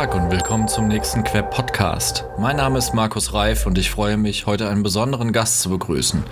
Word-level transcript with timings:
Tag 0.00 0.14
und 0.14 0.30
willkommen 0.30 0.66
zum 0.66 0.88
nächsten 0.88 1.24
Queb 1.24 1.50
Podcast. 1.50 2.24
Mein 2.38 2.56
Name 2.56 2.78
ist 2.78 2.94
Markus 2.94 3.34
Reif 3.34 3.66
und 3.66 3.76
ich 3.76 3.90
freue 3.90 4.16
mich, 4.16 4.46
heute 4.46 4.66
einen 4.70 4.82
besonderen 4.82 5.30
Gast 5.30 5.60
zu 5.60 5.68
begrüßen. 5.68 6.24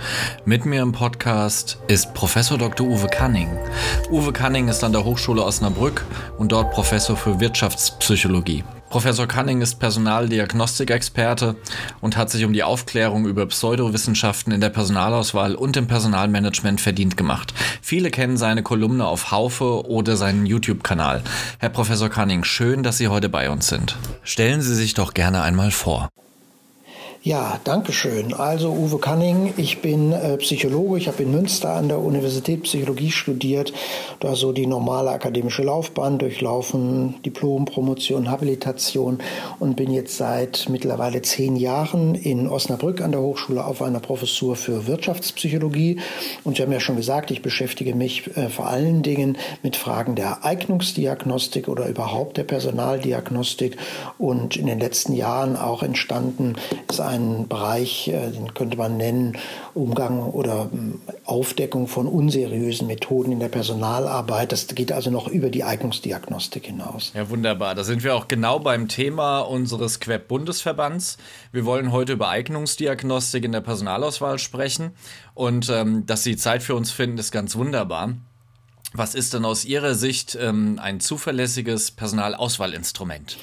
Mit 0.43 0.65
mir 0.65 0.81
im 0.81 0.91
Podcast 0.91 1.77
ist 1.87 2.15
Professor 2.15 2.57
Dr. 2.57 2.87
Uwe 2.87 3.05
Canning. 3.05 3.47
Uwe 4.09 4.33
Canning 4.33 4.69
ist 4.69 4.83
an 4.83 4.91
der 4.91 5.05
Hochschule 5.05 5.43
Osnabrück 5.43 6.03
und 6.39 6.51
dort 6.51 6.71
Professor 6.71 7.15
für 7.15 7.39
Wirtschaftspsychologie. 7.39 8.63
Professor 8.89 9.27
Canning 9.27 9.61
ist 9.61 9.79
Personaldiagnostikexperte 9.79 11.55
und 12.01 12.17
hat 12.17 12.31
sich 12.31 12.43
um 12.43 12.53
die 12.53 12.63
Aufklärung 12.63 13.27
über 13.27 13.45
Pseudowissenschaften 13.45 14.51
in 14.51 14.61
der 14.61 14.69
Personalauswahl 14.69 15.53
und 15.53 15.77
im 15.77 15.87
Personalmanagement 15.87 16.81
verdient 16.81 17.15
gemacht. 17.15 17.53
Viele 17.83 18.09
kennen 18.09 18.37
seine 18.37 18.63
Kolumne 18.63 19.05
auf 19.05 19.31
Haufe 19.31 19.85
oder 19.85 20.17
seinen 20.17 20.47
YouTube-Kanal. 20.47 21.21
Herr 21.59 21.69
Professor 21.69 22.09
Canning, 22.09 22.43
schön, 22.43 22.81
dass 22.81 22.97
Sie 22.97 23.09
heute 23.09 23.29
bei 23.29 23.51
uns 23.51 23.67
sind. 23.67 23.95
Stellen 24.23 24.61
Sie 24.61 24.73
sich 24.73 24.95
doch 24.95 25.13
gerne 25.13 25.43
einmal 25.43 25.69
vor. 25.69 26.09
Ja, 27.21 27.59
danke 27.65 27.91
schön. 27.91 28.33
Also 28.33 28.71
Uwe 28.71 28.97
Canning, 28.97 29.53
ich 29.57 29.81
bin 29.81 30.13
äh, 30.13 30.37
Psychologe, 30.37 30.97
ich 30.97 31.09
habe 31.09 31.23
in 31.23 31.31
Münster 31.31 31.73
an 31.73 31.89
der 31.89 31.99
Universität 31.99 32.63
Psychologie 32.63 33.11
studiert, 33.11 33.73
da 34.21 34.37
so 34.37 34.53
die 34.53 34.65
normale 34.65 35.09
akademische 35.09 35.63
Laufbahn 35.63 36.17
durchlaufen, 36.17 37.21
Diplom, 37.25 37.65
Promotion, 37.65 38.31
Habilitation 38.31 39.17
und 39.59 39.75
bin 39.75 39.91
jetzt 39.91 40.15
seit 40.15 40.67
mittlerweile 40.69 41.21
zehn 41.21 41.57
Jahren 41.57 42.15
in 42.15 42.47
Osnabrück 42.47 43.01
an 43.01 43.11
der 43.11 43.19
Hochschule 43.19 43.65
auf 43.65 43.81
einer 43.81 43.99
Professur 43.99 44.55
für 44.55 44.87
Wirtschaftspsychologie. 44.87 45.99
Und 46.45 46.55
Sie 46.55 46.63
haben 46.63 46.71
ja 46.71 46.79
schon 46.79 46.95
gesagt, 46.95 47.31
ich 47.31 47.41
beschäftige 47.41 47.95
mich 47.95 48.37
äh, 48.37 48.47
vor 48.47 48.67
allen 48.67 49.03
Dingen 49.03 49.37
mit 49.61 49.75
Fragen 49.75 50.15
der 50.15 50.45
Eignungsdiagnostik 50.45 51.67
oder 51.67 51.89
überhaupt 51.89 52.37
der 52.37 52.45
Personaldiagnostik. 52.45 53.75
Und 54.17 54.55
in 54.55 54.67
den 54.67 54.79
letzten 54.79 55.11
Jahren 55.11 55.57
auch 55.57 55.83
entstanden 55.83 56.55
ist 56.89 57.01
ein 57.09 57.18
Bereich, 57.47 58.07
äh, 58.07 58.31
den 58.31 58.53
könnte 58.53 58.77
man 58.77 58.97
nennen, 58.97 59.37
Umgang 59.73 60.23
oder 60.23 60.69
ähm, 60.71 61.01
Aufdeckung 61.25 61.87
von 61.87 62.07
unseriösen 62.07 62.87
Methoden 62.87 63.31
in 63.31 63.39
der 63.39 63.49
Personalarbeit. 63.49 64.51
Das 64.51 64.67
geht 64.67 64.91
also 64.91 65.09
noch 65.09 65.27
über 65.27 65.49
die 65.49 65.63
Eignungsdiagnostik 65.63 66.65
hinaus. 66.65 67.11
Ja, 67.15 67.29
wunderbar. 67.29 67.75
Da 67.75 67.83
sind 67.83 68.03
wir 68.03 68.15
auch 68.15 68.27
genau 68.27 68.59
beim 68.59 68.87
Thema 68.87 69.39
unseres 69.39 69.99
Queb-Bundesverbands. 69.99 71.17
Wir 71.51 71.65
wollen 71.65 71.91
heute 71.91 72.13
über 72.13 72.29
Eignungsdiagnostik 72.29 73.43
in 73.43 73.51
der 73.51 73.61
Personalauswahl 73.61 74.39
sprechen. 74.39 74.91
Und 75.33 75.69
ähm, 75.69 76.05
dass 76.05 76.23
Sie 76.23 76.37
Zeit 76.37 76.63
für 76.63 76.75
uns 76.75 76.91
finden, 76.91 77.17
ist 77.17 77.31
ganz 77.31 77.55
wunderbar. 77.55 78.13
Was 78.93 79.13
ist 79.13 79.33
denn 79.35 79.45
aus 79.45 79.65
Ihrer 79.65 79.93
Sicht 79.93 80.37
ähm, 80.39 80.79
ein 80.81 80.99
zuverlässiges 80.99 81.91
Personalauswahlinstrument? 81.91 83.37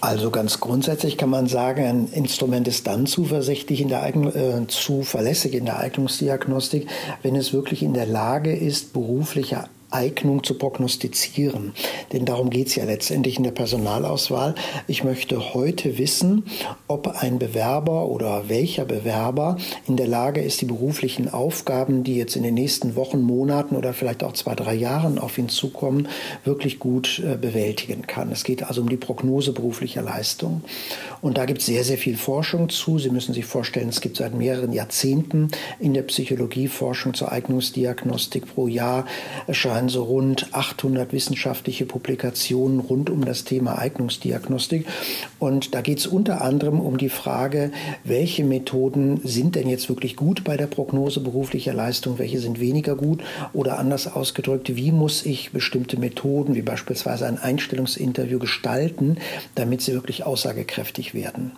Also 0.00 0.30
ganz 0.30 0.60
grundsätzlich 0.60 1.18
kann 1.18 1.28
man 1.28 1.46
sagen, 1.46 1.84
ein 1.84 2.08
Instrument 2.12 2.66
ist 2.66 2.86
dann 2.86 3.06
zuversichtlich 3.06 3.82
in 3.82 3.88
der 3.88 4.02
Eignung, 4.02 4.34
äh, 4.34 4.66
zuverlässig 4.66 5.54
in 5.54 5.66
der 5.66 5.78
Eignungsdiagnostik, 5.78 6.86
wenn 7.22 7.36
es 7.36 7.52
wirklich 7.52 7.82
in 7.82 7.92
der 7.92 8.06
Lage 8.06 8.54
ist, 8.54 8.94
berufliche 8.94 9.64
Eignung 9.90 10.44
zu 10.44 10.54
prognostizieren. 10.54 11.72
Denn 12.12 12.24
darum 12.24 12.50
geht 12.50 12.68
es 12.68 12.74
ja 12.74 12.84
letztendlich 12.84 13.36
in 13.36 13.44
der 13.44 13.50
Personalauswahl. 13.50 14.54
Ich 14.86 15.04
möchte 15.04 15.54
heute 15.54 15.98
wissen, 15.98 16.44
ob 16.88 17.08
ein 17.08 17.38
Bewerber 17.38 18.06
oder 18.06 18.48
welcher 18.48 18.84
Bewerber 18.84 19.56
in 19.86 19.96
der 19.96 20.06
Lage 20.06 20.40
ist, 20.40 20.60
die 20.60 20.66
beruflichen 20.66 21.32
Aufgaben, 21.32 22.04
die 22.04 22.16
jetzt 22.16 22.36
in 22.36 22.42
den 22.42 22.54
nächsten 22.54 22.96
Wochen, 22.96 23.20
Monaten 23.20 23.76
oder 23.76 23.92
vielleicht 23.92 24.22
auch 24.22 24.32
zwei, 24.32 24.54
drei 24.54 24.74
Jahren 24.74 25.18
auf 25.18 25.38
ihn 25.38 25.48
zukommen, 25.48 26.08
wirklich 26.44 26.78
gut 26.78 27.20
äh, 27.24 27.36
bewältigen 27.36 28.06
kann. 28.06 28.30
Es 28.32 28.44
geht 28.44 28.62
also 28.62 28.80
um 28.80 28.88
die 28.88 28.96
Prognose 28.96 29.52
beruflicher 29.52 30.02
Leistung. 30.02 30.62
Und 31.20 31.36
da 31.36 31.44
gibt 31.44 31.60
es 31.60 31.66
sehr, 31.66 31.84
sehr 31.84 31.98
viel 31.98 32.16
Forschung 32.16 32.68
zu. 32.68 32.98
Sie 32.98 33.10
müssen 33.10 33.34
sich 33.34 33.44
vorstellen, 33.44 33.88
es 33.88 34.00
gibt 34.00 34.16
seit 34.16 34.34
mehreren 34.34 34.72
Jahrzehnten 34.72 35.48
in 35.78 35.94
der 35.94 36.02
Psychologie 36.02 36.68
Forschung 36.68 37.14
zur 37.14 37.32
Eignungsdiagnostik 37.32 38.54
pro 38.54 38.68
Jahr 38.68 39.06
erscheinen 39.46 39.79
erscheinen 39.80 39.88
so 39.88 40.02
rund 40.02 40.48
800 40.52 41.12
wissenschaftliche 41.12 41.86
Publikationen 41.86 42.80
rund 42.80 43.08
um 43.08 43.24
das 43.24 43.44
Thema 43.44 43.78
Eignungsdiagnostik. 43.78 44.86
Und 45.38 45.74
da 45.74 45.80
geht 45.80 45.98
es 45.98 46.06
unter 46.06 46.42
anderem 46.42 46.80
um 46.80 46.98
die 46.98 47.08
Frage, 47.08 47.72
welche 48.04 48.44
Methoden 48.44 49.20
sind 49.24 49.54
denn 49.54 49.68
jetzt 49.68 49.88
wirklich 49.88 50.16
gut 50.16 50.44
bei 50.44 50.58
der 50.58 50.66
Prognose 50.66 51.20
beruflicher 51.20 51.72
Leistung, 51.72 52.18
welche 52.18 52.40
sind 52.40 52.60
weniger 52.60 52.94
gut 52.94 53.22
oder 53.54 53.78
anders 53.78 54.06
ausgedrückt, 54.06 54.76
wie 54.76 54.92
muss 54.92 55.24
ich 55.24 55.50
bestimmte 55.52 55.98
Methoden, 55.98 56.54
wie 56.54 56.62
beispielsweise 56.62 57.26
ein 57.26 57.38
Einstellungsinterview 57.38 58.38
gestalten, 58.38 59.16
damit 59.54 59.80
sie 59.80 59.94
wirklich 59.94 60.24
aussagekräftig 60.26 61.14
werden. 61.14 61.52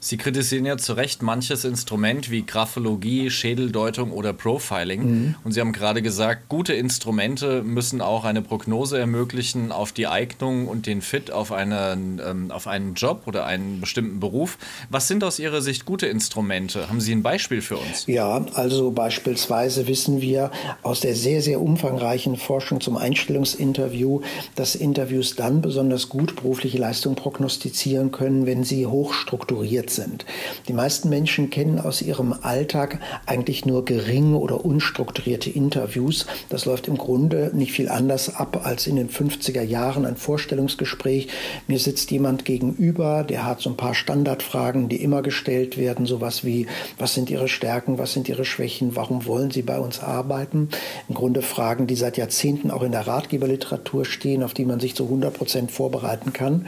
Sie 0.00 0.16
kritisieren 0.16 0.66
ja 0.66 0.76
zu 0.76 0.92
Recht 0.92 1.22
manches 1.22 1.64
Instrument 1.64 2.30
wie 2.30 2.44
Graphologie, 2.44 3.30
Schädeldeutung 3.30 4.12
oder 4.12 4.32
Profiling. 4.32 5.02
Mhm. 5.02 5.34
Und 5.44 5.52
Sie 5.52 5.60
haben 5.60 5.72
gerade 5.72 6.02
gesagt, 6.02 6.48
gute 6.48 6.74
Instrumente 6.74 7.62
müssen 7.62 8.00
auch 8.00 8.24
eine 8.24 8.42
Prognose 8.42 8.98
ermöglichen 8.98 9.72
auf 9.72 9.92
die 9.92 10.06
Eignung 10.06 10.68
und 10.68 10.86
den 10.86 11.02
Fit 11.02 11.30
auf 11.30 11.52
einen, 11.52 12.20
ähm, 12.24 12.50
auf 12.50 12.66
einen 12.66 12.94
Job 12.94 13.22
oder 13.26 13.46
einen 13.46 13.80
bestimmten 13.80 14.20
Beruf. 14.20 14.58
Was 14.90 15.08
sind 15.08 15.24
aus 15.24 15.38
Ihrer 15.38 15.62
Sicht 15.62 15.84
gute 15.84 16.06
Instrumente? 16.06 16.88
Haben 16.88 17.00
Sie 17.00 17.12
ein 17.12 17.22
Beispiel 17.22 17.62
für 17.62 17.76
uns? 17.76 18.06
Ja, 18.06 18.44
also 18.54 18.90
beispielsweise 18.90 19.86
wissen 19.86 20.20
wir 20.20 20.50
aus 20.82 21.00
der 21.00 21.14
sehr, 21.14 21.42
sehr 21.42 21.60
umfangreichen 21.60 22.36
Forschung 22.36 22.80
zum 22.80 22.96
Einstellungsinterview, 22.96 24.20
dass 24.54 24.74
Interviews 24.74 25.36
dann 25.36 25.62
besonders 25.62 26.08
gut 26.08 26.36
berufliche 26.36 26.78
Leistung 26.78 27.14
prognostizieren 27.14 28.12
können, 28.12 28.46
wenn 28.46 28.64
sie 28.64 28.86
hochstrukturiert 28.86 29.85
sind 29.90 30.06
sind. 30.06 30.24
Die 30.68 30.72
meisten 30.72 31.08
Menschen 31.08 31.50
kennen 31.50 31.78
aus 31.78 32.02
ihrem 32.02 32.34
Alltag 32.42 33.00
eigentlich 33.26 33.66
nur 33.66 33.84
geringe 33.84 34.38
oder 34.38 34.64
unstrukturierte 34.64 35.50
Interviews. 35.50 36.26
Das 36.48 36.64
läuft 36.64 36.88
im 36.88 36.96
Grunde 36.96 37.50
nicht 37.54 37.72
viel 37.72 37.88
anders 37.88 38.34
ab 38.34 38.64
als 38.64 38.86
in 38.86 38.96
den 38.96 39.10
50er 39.10 39.62
Jahren 39.62 40.06
ein 40.06 40.16
Vorstellungsgespräch. 40.16 41.28
Mir 41.66 41.78
sitzt 41.78 42.10
jemand 42.10 42.44
gegenüber, 42.44 43.24
der 43.24 43.44
hat 43.44 43.60
so 43.60 43.70
ein 43.70 43.76
paar 43.76 43.94
Standardfragen, 43.94 44.88
die 44.88 45.02
immer 45.02 45.22
gestellt 45.22 45.76
werden, 45.76 46.06
sowas 46.06 46.44
wie, 46.44 46.66
was 46.98 47.14
sind 47.14 47.30
Ihre 47.30 47.48
Stärken, 47.48 47.98
was 47.98 48.12
sind 48.12 48.28
Ihre 48.28 48.44
Schwächen, 48.44 48.96
warum 48.96 49.26
wollen 49.26 49.50
Sie 49.50 49.62
bei 49.62 49.78
uns 49.78 50.00
arbeiten? 50.00 50.68
Im 51.08 51.14
Grunde 51.14 51.42
Fragen, 51.42 51.86
die 51.86 51.96
seit 51.96 52.16
Jahrzehnten 52.16 52.70
auch 52.70 52.82
in 52.82 52.92
der 52.92 53.06
Ratgeberliteratur 53.06 54.04
stehen, 54.04 54.42
auf 54.42 54.54
die 54.54 54.64
man 54.64 54.80
sich 54.80 54.94
zu 54.94 55.04
100 55.04 55.34
Prozent 55.34 55.70
vorbereiten 55.70 56.32
kann. 56.32 56.66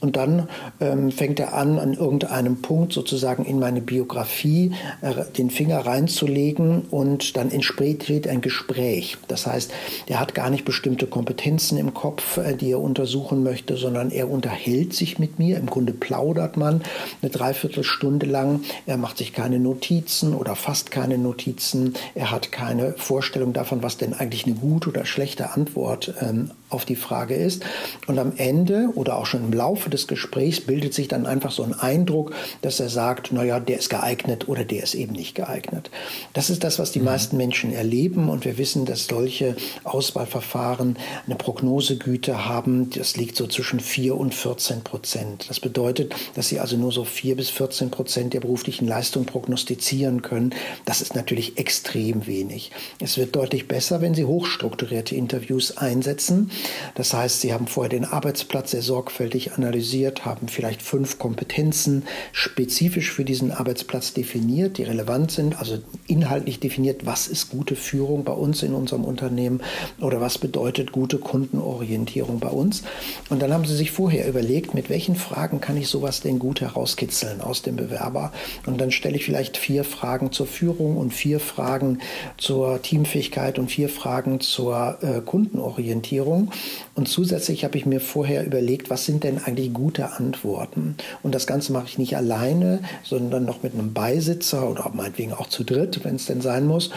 Und 0.00 0.16
dann 0.16 0.48
ähm, 0.80 1.10
fängt 1.10 1.40
er 1.40 1.54
an, 1.54 1.78
an 1.78 1.94
irgendeinem 1.94 2.57
Punkt 2.62 2.92
sozusagen 2.92 3.44
in 3.44 3.58
meine 3.58 3.80
Biografie 3.80 4.72
äh, 5.00 5.14
den 5.36 5.50
Finger 5.50 5.78
reinzulegen 5.80 6.82
und 6.90 7.36
dann 7.36 7.50
entsteht 7.50 8.28
ein 8.28 8.40
Gespräch. 8.40 9.16
Das 9.28 9.46
heißt, 9.46 9.72
er 10.06 10.20
hat 10.20 10.34
gar 10.34 10.50
nicht 10.50 10.64
bestimmte 10.64 11.06
Kompetenzen 11.06 11.78
im 11.78 11.94
Kopf, 11.94 12.38
äh, 12.38 12.54
die 12.54 12.72
er 12.72 12.80
untersuchen 12.80 13.42
möchte, 13.42 13.76
sondern 13.76 14.10
er 14.10 14.30
unterhält 14.30 14.94
sich 14.94 15.18
mit 15.18 15.38
mir. 15.38 15.58
Im 15.58 15.66
Grunde 15.66 15.92
plaudert 15.92 16.56
man 16.56 16.82
eine 17.22 17.30
Dreiviertelstunde 17.30 18.26
lang. 18.26 18.60
Er 18.86 18.96
macht 18.96 19.18
sich 19.18 19.32
keine 19.32 19.58
Notizen 19.58 20.34
oder 20.34 20.56
fast 20.56 20.90
keine 20.90 21.18
Notizen. 21.18 21.94
Er 22.14 22.30
hat 22.30 22.52
keine 22.52 22.94
Vorstellung 22.96 23.52
davon, 23.52 23.82
was 23.82 23.96
denn 23.96 24.14
eigentlich 24.14 24.46
eine 24.46 24.54
gute 24.54 24.90
oder 24.90 25.04
schlechte 25.04 25.52
Antwort 25.52 26.14
ähm, 26.20 26.50
auf 26.70 26.84
die 26.84 26.96
Frage 26.96 27.34
ist. 27.34 27.64
Und 28.06 28.18
am 28.18 28.32
Ende 28.36 28.90
oder 28.94 29.16
auch 29.16 29.26
schon 29.26 29.44
im 29.44 29.52
Laufe 29.52 29.90
des 29.90 30.06
Gesprächs 30.06 30.60
bildet 30.60 30.94
sich 30.94 31.08
dann 31.08 31.26
einfach 31.26 31.50
so 31.50 31.62
ein 31.62 31.74
Eindruck, 31.74 32.34
dass 32.62 32.80
er 32.80 32.88
sagt, 32.88 33.32
naja, 33.32 33.60
der 33.60 33.78
ist 33.78 33.90
geeignet 33.90 34.48
oder 34.48 34.64
der 34.64 34.82
ist 34.82 34.94
eben 34.94 35.12
nicht 35.12 35.34
geeignet. 35.34 35.90
Das 36.34 36.50
ist 36.50 36.64
das, 36.64 36.78
was 36.78 36.92
die 36.92 36.98
mhm. 36.98 37.06
meisten 37.06 37.36
Menschen 37.36 37.72
erleben 37.72 38.28
und 38.28 38.44
wir 38.44 38.58
wissen, 38.58 38.84
dass 38.84 39.06
solche 39.06 39.56
Auswahlverfahren 39.84 40.96
eine 41.26 41.36
Prognosegüte 41.36 42.46
haben, 42.46 42.90
das 42.90 43.16
liegt 43.16 43.36
so 43.36 43.46
zwischen 43.46 43.80
4 43.80 44.16
und 44.16 44.34
14 44.34 44.82
Prozent. 44.82 45.46
Das 45.48 45.60
bedeutet, 45.60 46.14
dass 46.34 46.48
sie 46.48 46.60
also 46.60 46.76
nur 46.76 46.92
so 46.92 47.04
4 47.04 47.36
bis 47.36 47.50
14 47.50 47.90
Prozent 47.90 48.34
der 48.34 48.40
beruflichen 48.40 48.86
Leistung 48.86 49.24
prognostizieren 49.24 50.22
können. 50.22 50.54
Das 50.84 51.00
ist 51.00 51.14
natürlich 51.14 51.58
extrem 51.58 52.26
wenig. 52.26 52.70
Es 53.00 53.16
wird 53.16 53.36
deutlich 53.36 53.68
besser, 53.68 54.00
wenn 54.00 54.14
sie 54.14 54.24
hochstrukturierte 54.24 55.14
Interviews 55.14 55.76
einsetzen. 55.76 56.50
Das 56.94 57.12
heißt, 57.12 57.40
sie 57.40 57.52
haben 57.52 57.66
vorher 57.66 57.90
den 57.90 58.04
Arbeitsplatz 58.04 58.72
sehr 58.72 58.82
sorgfältig 58.82 59.52
analysiert, 59.52 60.24
haben 60.24 60.48
vielleicht 60.48 60.82
fünf 60.82 61.18
Kompetenzen, 61.18 62.04
spezifisch 62.32 63.12
für 63.12 63.24
diesen 63.24 63.52
Arbeitsplatz 63.52 64.12
definiert, 64.14 64.78
die 64.78 64.84
relevant 64.84 65.30
sind, 65.30 65.58
also 65.58 65.78
inhaltlich 66.06 66.60
definiert, 66.60 67.06
was 67.06 67.28
ist 67.28 67.50
gute 67.50 67.76
Führung 67.76 68.24
bei 68.24 68.32
uns 68.32 68.62
in 68.62 68.74
unserem 68.74 69.04
Unternehmen 69.04 69.60
oder 70.00 70.20
was 70.20 70.38
bedeutet 70.38 70.92
gute 70.92 71.18
Kundenorientierung 71.18 72.40
bei 72.40 72.48
uns. 72.48 72.82
Und 73.28 73.42
dann 73.42 73.52
haben 73.52 73.64
sie 73.64 73.76
sich 73.76 73.92
vorher 73.92 74.28
überlegt, 74.28 74.74
mit 74.74 74.90
welchen 74.90 75.16
Fragen 75.16 75.60
kann 75.60 75.76
ich 75.76 75.88
sowas 75.88 76.20
denn 76.20 76.38
gut 76.38 76.60
herauskitzeln 76.60 77.40
aus 77.40 77.62
dem 77.62 77.76
Bewerber. 77.76 78.32
Und 78.66 78.80
dann 78.80 78.90
stelle 78.90 79.16
ich 79.16 79.24
vielleicht 79.24 79.56
vier 79.56 79.84
Fragen 79.84 80.32
zur 80.32 80.46
Führung 80.46 80.96
und 80.96 81.12
vier 81.12 81.40
Fragen 81.40 82.00
zur 82.36 82.82
Teamfähigkeit 82.82 83.58
und 83.58 83.70
vier 83.70 83.88
Fragen 83.88 84.40
zur 84.40 84.98
äh, 85.02 85.20
Kundenorientierung. 85.20 86.47
Und 86.94 87.08
zusätzlich 87.08 87.64
habe 87.64 87.78
ich 87.78 87.86
mir 87.86 88.00
vorher 88.00 88.44
überlegt, 88.44 88.90
was 88.90 89.04
sind 89.04 89.24
denn 89.24 89.38
eigentlich 89.38 89.72
gute 89.72 90.12
Antworten? 90.12 90.96
Und 91.22 91.34
das 91.34 91.46
Ganze 91.46 91.72
mache 91.72 91.86
ich 91.86 91.98
nicht 91.98 92.16
alleine, 92.16 92.80
sondern 93.02 93.44
noch 93.44 93.62
mit 93.62 93.74
einem 93.74 93.92
Beisitzer 93.92 94.68
oder 94.68 94.90
meinetwegen 94.94 95.32
auch 95.32 95.48
zu 95.48 95.64
dritt, 95.64 96.04
wenn 96.04 96.16
es 96.16 96.26
denn 96.26 96.40
sein 96.40 96.66
muss. 96.66 96.90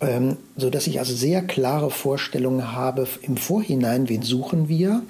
Ähm, 0.00 0.36
so 0.56 0.68
dass 0.68 0.86
ich 0.86 0.98
also 0.98 1.14
sehr 1.14 1.42
klare 1.42 1.90
Vorstellungen 1.90 2.72
habe 2.72 3.06
im 3.22 3.36
Vorhinein, 3.36 4.08
wen 4.08 4.22
suchen 4.22 4.68
wir, 4.68 5.02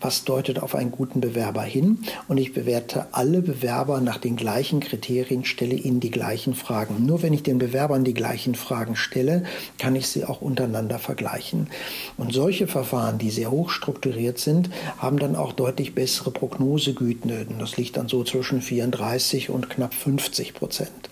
was 0.00 0.24
deutet 0.24 0.62
auf 0.62 0.74
einen 0.74 0.92
guten 0.92 1.20
Bewerber 1.20 1.62
hin 1.62 1.98
und 2.28 2.38
ich 2.38 2.54
bewerte 2.54 3.06
alle 3.12 3.42
Bewerber 3.42 4.00
nach 4.00 4.18
den 4.18 4.36
gleichen 4.36 4.80
Kriterien, 4.80 5.44
stelle 5.44 5.74
ihnen 5.74 6.00
die 6.00 6.10
gleichen 6.10 6.54
Fragen. 6.54 7.04
Nur 7.04 7.22
wenn 7.22 7.32
ich 7.32 7.42
den 7.42 7.58
Bewerbern 7.58 8.04
die 8.04 8.14
gleichen 8.14 8.54
Fragen 8.54 8.94
stelle, 8.96 9.44
kann 9.78 9.96
ich 9.96 10.06
sie 10.06 10.24
auch 10.24 10.40
untereinander 10.40 10.98
vergleichen. 10.98 11.68
Und 12.16 12.32
solche 12.32 12.66
Verfahren, 12.66 13.18
die 13.18 13.30
sehr 13.36 13.52
hoch 13.52 13.70
strukturiert 13.70 14.38
sind, 14.38 14.70
haben 14.98 15.18
dann 15.18 15.36
auch 15.36 15.52
deutlich 15.52 15.94
bessere 15.94 16.32
Prognosegüten. 16.32 17.30
Das 17.58 17.76
liegt 17.76 17.96
dann 17.96 18.08
so 18.08 18.24
zwischen 18.24 18.60
34 18.60 19.50
und 19.50 19.70
knapp 19.70 19.94
50 19.94 20.54
Prozent. 20.54 21.08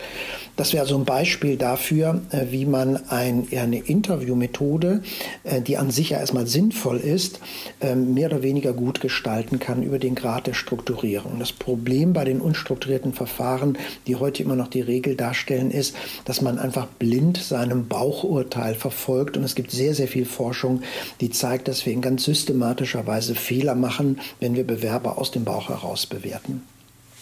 Das 0.56 0.72
wäre 0.72 0.86
so 0.86 0.96
ein 0.96 1.04
Beispiel 1.04 1.56
dafür, 1.56 2.22
äh, 2.30 2.46
wie 2.50 2.64
man 2.64 3.08
ein, 3.08 3.48
eine 3.50 3.78
Interviewmethode, 3.78 5.02
äh, 5.42 5.60
die 5.60 5.76
an 5.76 5.90
sich 5.90 6.10
ja 6.10 6.18
erstmal 6.18 6.46
sinnvoll 6.46 6.98
ist, 6.98 7.40
ähm, 7.80 8.14
mehr 8.14 8.28
oder 8.28 8.42
weniger 8.42 8.72
gut 8.72 9.00
gestalten 9.00 9.58
kann 9.58 9.82
über 9.82 9.98
den 9.98 10.14
Grad 10.14 10.46
der 10.46 10.54
Strukturierung. 10.54 11.40
Das 11.40 11.50
Problem 11.50 12.12
bei 12.12 12.24
den 12.24 12.40
unstrukturierten 12.40 13.12
Verfahren, 13.14 13.76
die 14.06 14.14
heute 14.14 14.44
immer 14.44 14.54
noch 14.54 14.68
die 14.68 14.80
Regel 14.80 15.16
darstellen, 15.16 15.72
ist, 15.72 15.96
dass 16.24 16.40
man 16.40 16.60
einfach 16.60 16.86
blind 16.86 17.38
seinem 17.38 17.88
Bauchurteil 17.88 18.76
verfolgt. 18.76 19.36
Und 19.36 19.42
es 19.42 19.56
gibt 19.56 19.72
sehr, 19.72 19.94
sehr 19.94 20.08
viel 20.08 20.24
Forschung, 20.24 20.82
die 21.20 21.30
zeigt, 21.30 21.66
dass 21.66 21.84
wir 21.84 21.92
in 21.92 22.00
ganz 22.00 22.13
systematischer 22.18 23.06
Weise 23.06 23.34
Fehler 23.34 23.74
machen, 23.74 24.20
wenn 24.40 24.54
wir 24.54 24.66
Bewerber 24.66 25.18
aus 25.18 25.30
dem 25.30 25.44
Bauch 25.44 25.68
heraus 25.68 26.06
bewerten. 26.06 26.62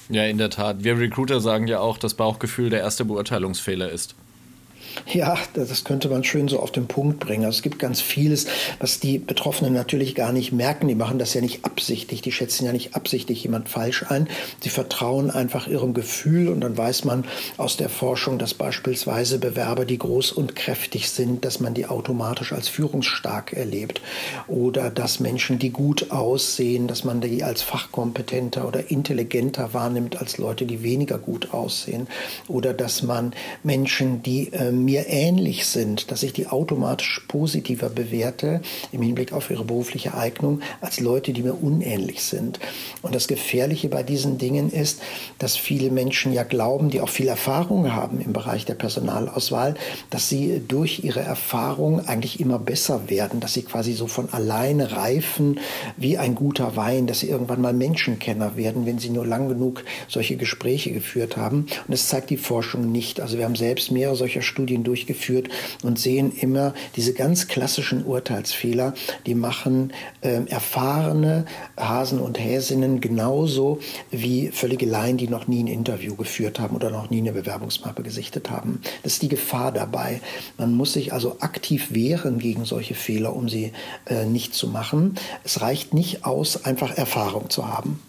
Ja, 0.08 0.24
in 0.24 0.38
der 0.38 0.50
Tat. 0.50 0.84
Wir 0.84 0.98
Recruiter 0.98 1.40
sagen 1.40 1.66
ja 1.66 1.80
auch, 1.80 1.96
dass 1.96 2.14
Bauchgefühl 2.14 2.70
der 2.70 2.80
erste 2.80 3.04
Beurteilungsfehler 3.04 3.90
ist. 3.90 4.14
Ja, 5.12 5.36
das 5.54 5.84
könnte 5.84 6.08
man 6.08 6.24
schön 6.24 6.48
so 6.48 6.60
auf 6.60 6.70
den 6.70 6.86
Punkt 6.86 7.18
bringen. 7.18 7.44
Also 7.44 7.56
es 7.56 7.62
gibt 7.62 7.78
ganz 7.78 8.00
vieles, 8.00 8.46
was 8.78 9.00
die 9.00 9.18
Betroffenen 9.18 9.72
natürlich 9.72 10.14
gar 10.14 10.32
nicht 10.32 10.52
merken. 10.52 10.88
Die 10.88 10.94
machen 10.94 11.18
das 11.18 11.34
ja 11.34 11.40
nicht 11.40 11.64
absichtlich. 11.64 12.22
Die 12.22 12.32
schätzen 12.32 12.64
ja 12.66 12.72
nicht 12.72 12.94
absichtlich 12.94 13.42
jemand 13.42 13.68
falsch 13.68 14.04
ein. 14.08 14.28
Sie 14.60 14.70
vertrauen 14.70 15.30
einfach 15.30 15.66
ihrem 15.66 15.94
Gefühl 15.94 16.48
und 16.48 16.60
dann 16.60 16.76
weiß 16.76 17.04
man 17.04 17.24
aus 17.56 17.76
der 17.76 17.88
Forschung, 17.88 18.38
dass 18.38 18.54
beispielsweise 18.54 19.38
Bewerber, 19.38 19.84
die 19.84 19.98
groß 19.98 20.32
und 20.32 20.56
kräftig 20.56 21.10
sind, 21.10 21.44
dass 21.44 21.60
man 21.60 21.74
die 21.74 21.86
automatisch 21.86 22.52
als 22.52 22.68
führungsstark 22.68 23.52
erlebt. 23.52 24.00
Oder 24.46 24.90
dass 24.90 25.20
Menschen, 25.20 25.58
die 25.58 25.70
gut 25.70 26.10
aussehen, 26.10 26.86
dass 26.86 27.04
man 27.04 27.20
die 27.20 27.44
als 27.44 27.62
fachkompetenter 27.62 28.66
oder 28.66 28.90
intelligenter 28.90 29.74
wahrnimmt 29.74 30.20
als 30.20 30.38
Leute, 30.38 30.66
die 30.66 30.82
weniger 30.82 31.18
gut 31.18 31.52
aussehen. 31.52 32.06
Oder 32.48 32.74
dass 32.74 33.02
man 33.02 33.32
Menschen, 33.62 34.22
die 34.22 34.50
ähm, 34.52 34.81
mir 34.84 35.06
ähnlich 35.08 35.66
sind, 35.66 36.10
dass 36.10 36.22
ich 36.22 36.32
die 36.32 36.46
automatisch 36.46 37.24
positiver 37.28 37.88
bewerte 37.88 38.60
im 38.92 39.02
Hinblick 39.02 39.32
auf 39.32 39.50
ihre 39.50 39.64
berufliche 39.64 40.14
Eignung 40.14 40.60
als 40.80 41.00
Leute, 41.00 41.32
die 41.32 41.42
mir 41.42 41.62
unähnlich 41.62 42.22
sind. 42.22 42.58
Und 43.02 43.14
das 43.14 43.28
Gefährliche 43.28 43.88
bei 43.88 44.02
diesen 44.02 44.38
Dingen 44.38 44.70
ist, 44.70 45.00
dass 45.38 45.56
viele 45.56 45.90
Menschen 45.90 46.32
ja 46.32 46.42
glauben, 46.42 46.90
die 46.90 47.00
auch 47.00 47.08
viel 47.08 47.28
Erfahrung 47.28 47.92
haben 47.92 48.20
im 48.20 48.32
Bereich 48.32 48.64
der 48.64 48.74
Personalauswahl, 48.74 49.74
dass 50.10 50.28
sie 50.28 50.62
durch 50.66 51.04
ihre 51.04 51.20
Erfahrung 51.20 52.06
eigentlich 52.06 52.40
immer 52.40 52.58
besser 52.58 53.08
werden, 53.10 53.40
dass 53.40 53.54
sie 53.54 53.62
quasi 53.62 53.92
so 53.92 54.06
von 54.06 54.32
alleine 54.32 54.92
reifen 54.92 55.60
wie 55.96 56.18
ein 56.18 56.34
guter 56.34 56.76
Wein, 56.76 57.06
dass 57.06 57.20
sie 57.20 57.28
irgendwann 57.28 57.60
mal 57.60 57.72
Menschenkenner 57.72 58.56
werden, 58.56 58.86
wenn 58.86 58.98
sie 58.98 59.10
nur 59.10 59.26
lang 59.26 59.48
genug 59.48 59.84
solche 60.08 60.36
Gespräche 60.36 60.92
geführt 60.92 61.36
haben. 61.36 61.60
Und 61.60 61.88
das 61.88 62.08
zeigt 62.08 62.30
die 62.30 62.36
Forschung 62.36 62.90
nicht. 62.90 63.20
Also 63.20 63.38
wir 63.38 63.44
haben 63.44 63.56
selbst 63.56 63.90
mehrere 63.90 64.16
solcher 64.16 64.42
Studien 64.42 64.71
Studien 64.72 64.84
durchgeführt 64.84 65.48
und 65.82 65.98
sehen 65.98 66.32
immer 66.32 66.72
diese 66.96 67.12
ganz 67.12 67.46
klassischen 67.46 68.04
Urteilsfehler, 68.04 68.94
die 69.26 69.34
machen 69.34 69.92
äh, 70.22 70.46
erfahrene 70.46 71.44
Hasen 71.76 72.18
und 72.18 72.38
Häsinnen 72.38 73.00
genauso 73.00 73.80
wie 74.10 74.48
völlige 74.48 74.86
Laien, 74.86 75.18
die 75.18 75.28
noch 75.28 75.46
nie 75.46 75.62
ein 75.62 75.66
Interview 75.66 76.16
geführt 76.16 76.58
haben 76.58 76.74
oder 76.74 76.90
noch 76.90 77.10
nie 77.10 77.18
eine 77.18 77.32
Bewerbungsmappe 77.32 78.02
gesichtet 78.02 78.50
haben. 78.50 78.80
Das 79.02 79.14
ist 79.14 79.22
die 79.22 79.28
Gefahr 79.28 79.72
dabei. 79.72 80.20
Man 80.56 80.74
muss 80.74 80.94
sich 80.94 81.12
also 81.12 81.36
aktiv 81.40 81.92
wehren 81.92 82.38
gegen 82.38 82.64
solche 82.64 82.94
Fehler, 82.94 83.36
um 83.36 83.50
sie 83.50 83.72
äh, 84.06 84.24
nicht 84.24 84.54
zu 84.54 84.68
machen. 84.68 85.16
Es 85.44 85.60
reicht 85.60 85.92
nicht 85.92 86.24
aus, 86.24 86.64
einfach 86.64 86.96
Erfahrung 86.96 87.50
zu 87.50 87.68
haben. 87.68 88.00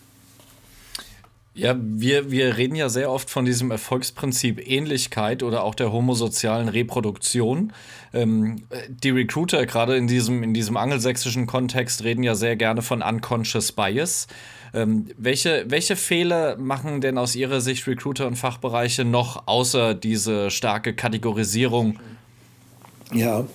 Ja, 1.56 1.76
wir, 1.80 2.32
wir 2.32 2.58
reden 2.58 2.76
ja 2.76 2.90
sehr 2.90 3.12
oft 3.12 3.30
von 3.30 3.46
diesem 3.46 3.70
Erfolgsprinzip 3.70 4.60
Ähnlichkeit 4.68 5.44
oder 5.44 5.64
auch 5.64 5.76
der 5.76 5.92
homosozialen 5.92 6.68
Reproduktion. 6.68 7.74
Ähm, 8.12 8.64
die 8.90 9.12
Recruiter, 9.12 9.64
gerade 9.68 9.96
in 9.96 10.08
diesem, 10.08 10.42
in 10.42 10.56
diesem 10.56 10.78
angelsächsischen 10.78 11.46
Kontext, 11.46 12.04
reden 12.04 12.24
ja 12.24 12.34
sehr 12.34 12.56
gerne 12.56 12.82
von 12.82 13.04
Unconscious 13.04 13.72
Bias. 13.72 14.28
Ähm, 14.74 15.06
welche, 15.16 15.66
welche 15.68 15.96
Fehler 15.96 16.58
machen 16.58 17.02
denn 17.02 17.20
aus 17.20 17.36
Ihrer 17.36 17.62
Sicht 17.62 17.86
Recruiter 17.86 18.26
und 18.26 18.36
Fachbereiche 18.36 19.06
noch 19.06 19.48
außer 19.48 19.94
diese 19.94 20.50
starke 20.50 20.96
Kategorisierung? 20.96 22.00
Ja, 23.14 23.46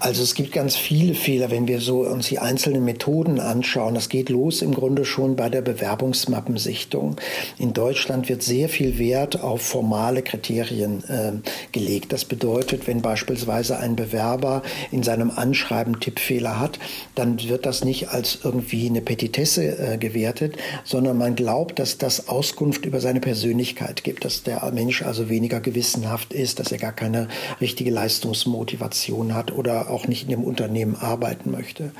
also 0.00 0.24
es 0.24 0.34
gibt 0.34 0.50
ganz 0.50 0.74
viele 0.74 1.14
Fehler, 1.14 1.52
wenn 1.52 1.68
wir 1.68 1.80
so 1.80 2.00
uns 2.00 2.26
die 2.26 2.40
einzelnen 2.40 2.84
Methoden 2.84 3.38
anschauen. 3.38 3.94
Das 3.94 4.08
geht 4.08 4.30
los 4.30 4.60
im 4.60 4.74
Grunde 4.74 5.04
schon 5.04 5.36
bei 5.36 5.48
der 5.48 5.62
Bewerbungsmappensichtung. 5.62 7.16
In 7.56 7.72
Deutschland 7.72 8.28
wird 8.28 8.42
sehr 8.42 8.68
viel 8.68 8.98
Wert 8.98 9.40
auf 9.42 9.62
formale 9.62 10.22
Kriterien 10.22 11.04
äh, 11.04 11.32
gelegt. 11.70 12.12
Das 12.12 12.24
bedeutet, 12.24 12.88
wenn 12.88 13.00
beispielsweise 13.00 13.78
ein 13.78 13.94
Bewerber 13.94 14.62
in 14.90 15.04
seinem 15.04 15.30
Anschreiben 15.30 16.00
Tippfehler 16.00 16.58
hat, 16.58 16.80
dann 17.14 17.40
wird 17.40 17.64
das 17.64 17.84
nicht 17.84 18.08
als 18.08 18.40
irgendwie 18.42 18.88
eine 18.88 19.02
Petitesse 19.02 19.78
äh, 19.78 19.98
gewertet, 19.98 20.56
sondern 20.82 21.16
man 21.16 21.36
glaubt, 21.36 21.78
dass 21.78 21.98
das 21.98 22.28
Auskunft 22.28 22.86
über 22.86 23.00
seine 23.00 23.20
Persönlichkeit 23.20 24.02
gibt, 24.02 24.24
dass 24.24 24.42
der 24.42 24.68
Mensch 24.72 25.02
also 25.02 25.28
weniger 25.28 25.60
gewissenhaft 25.60 26.32
ist, 26.32 26.58
dass 26.58 26.72
er 26.72 26.78
gar 26.78 26.92
keine 26.92 27.28
richtige 27.60 27.92
Leistungsmotivation 27.92 28.71
hat 28.80 29.52
oder 29.52 29.90
auch 29.90 30.06
nicht 30.06 30.24
in 30.24 30.28
dem 30.30 30.44
Unternehmen 30.44 30.96
arbeiten 30.96 31.50
möchte. 31.50 31.92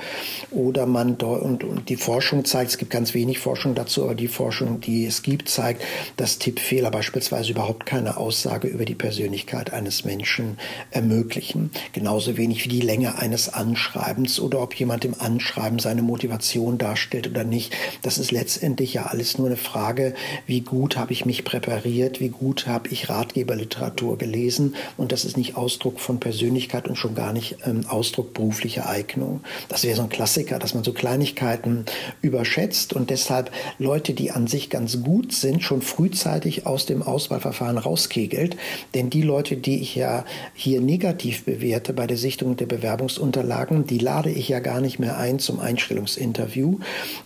Oder 0.51 0.85
man 0.85 1.15
und, 1.15 1.63
und 1.63 1.89
die 1.89 1.95
Forschung 1.95 2.45
zeigt, 2.45 2.71
es 2.71 2.77
gibt 2.77 2.91
ganz 2.91 3.13
wenig 3.13 3.39
Forschung 3.39 3.75
dazu, 3.75 4.03
aber 4.03 4.15
die 4.15 4.27
Forschung, 4.27 4.81
die 4.81 5.05
es 5.05 5.21
gibt, 5.21 5.49
zeigt, 5.49 5.83
dass 6.17 6.39
Tippfehler 6.39 6.91
beispielsweise 6.91 7.51
überhaupt 7.51 7.85
keine 7.85 8.17
Aussage 8.17 8.67
über 8.67 8.85
die 8.85 8.95
Persönlichkeit 8.95 9.73
eines 9.73 10.05
Menschen 10.05 10.57
ermöglichen. 10.91 11.71
Genauso 11.93 12.37
wenig 12.37 12.65
wie 12.65 12.69
die 12.69 12.81
Länge 12.81 13.17
eines 13.17 13.53
Anschreibens 13.53 14.39
oder 14.39 14.61
ob 14.61 14.73
jemand 14.75 15.05
im 15.05 15.15
Anschreiben 15.19 15.79
seine 15.79 16.01
Motivation 16.01 16.77
darstellt 16.77 17.27
oder 17.27 17.43
nicht. 17.43 17.75
Das 18.01 18.17
ist 18.17 18.31
letztendlich 18.31 18.93
ja 18.93 19.07
alles 19.07 19.37
nur 19.37 19.47
eine 19.47 19.57
Frage, 19.57 20.13
wie 20.47 20.61
gut 20.61 20.97
habe 20.97 21.13
ich 21.13 21.25
mich 21.25 21.43
präpariert, 21.43 22.19
wie 22.19 22.29
gut 22.29 22.67
habe 22.67 22.89
ich 22.89 23.09
Ratgeberliteratur 23.09 24.17
gelesen 24.17 24.75
und 24.97 25.11
das 25.11 25.25
ist 25.25 25.37
nicht 25.37 25.55
Ausdruck 25.55 25.99
von 25.99 26.19
Persönlichkeit 26.19 26.52
und 26.87 26.95
schon 26.95 27.15
gar 27.15 27.33
nicht 27.33 27.57
ähm, 27.65 27.85
Ausdruck 27.87 28.33
berufliche 28.33 28.85
Eignung. 28.85 29.41
Das 29.69 29.83
wäre 29.83 29.95
so 29.95 30.03
ein 30.03 30.09
Klassiker, 30.09 30.59
dass 30.59 30.73
man 30.73 30.83
so 30.83 30.93
Kleinigkeiten 30.93 31.85
überschätzt 32.21 32.93
und 32.93 33.09
deshalb 33.09 33.51
Leute, 33.79 34.13
die 34.13 34.31
an 34.31 34.47
sich 34.47 34.69
ganz 34.69 35.01
gut 35.03 35.33
sind, 35.33 35.63
schon 35.63 35.81
frühzeitig 35.81 36.65
aus 36.65 36.85
dem 36.85 37.01
Auswahlverfahren 37.01 37.77
rauskegelt. 37.77 38.57
Denn 38.93 39.09
die 39.09 39.21
Leute, 39.21 39.57
die 39.57 39.81
ich 39.81 39.95
ja 39.95 40.25
hier 40.53 40.81
negativ 40.81 41.45
bewerte 41.45 41.93
bei 41.93 42.07
der 42.07 42.17
Sichtung 42.17 42.55
der 42.55 42.65
Bewerbungsunterlagen, 42.65 43.85
die 43.87 43.99
lade 43.99 44.29
ich 44.29 44.49
ja 44.49 44.59
gar 44.59 44.81
nicht 44.81 44.99
mehr 44.99 45.17
ein 45.17 45.39
zum 45.39 45.59
Einstellungsinterview. 45.59 46.79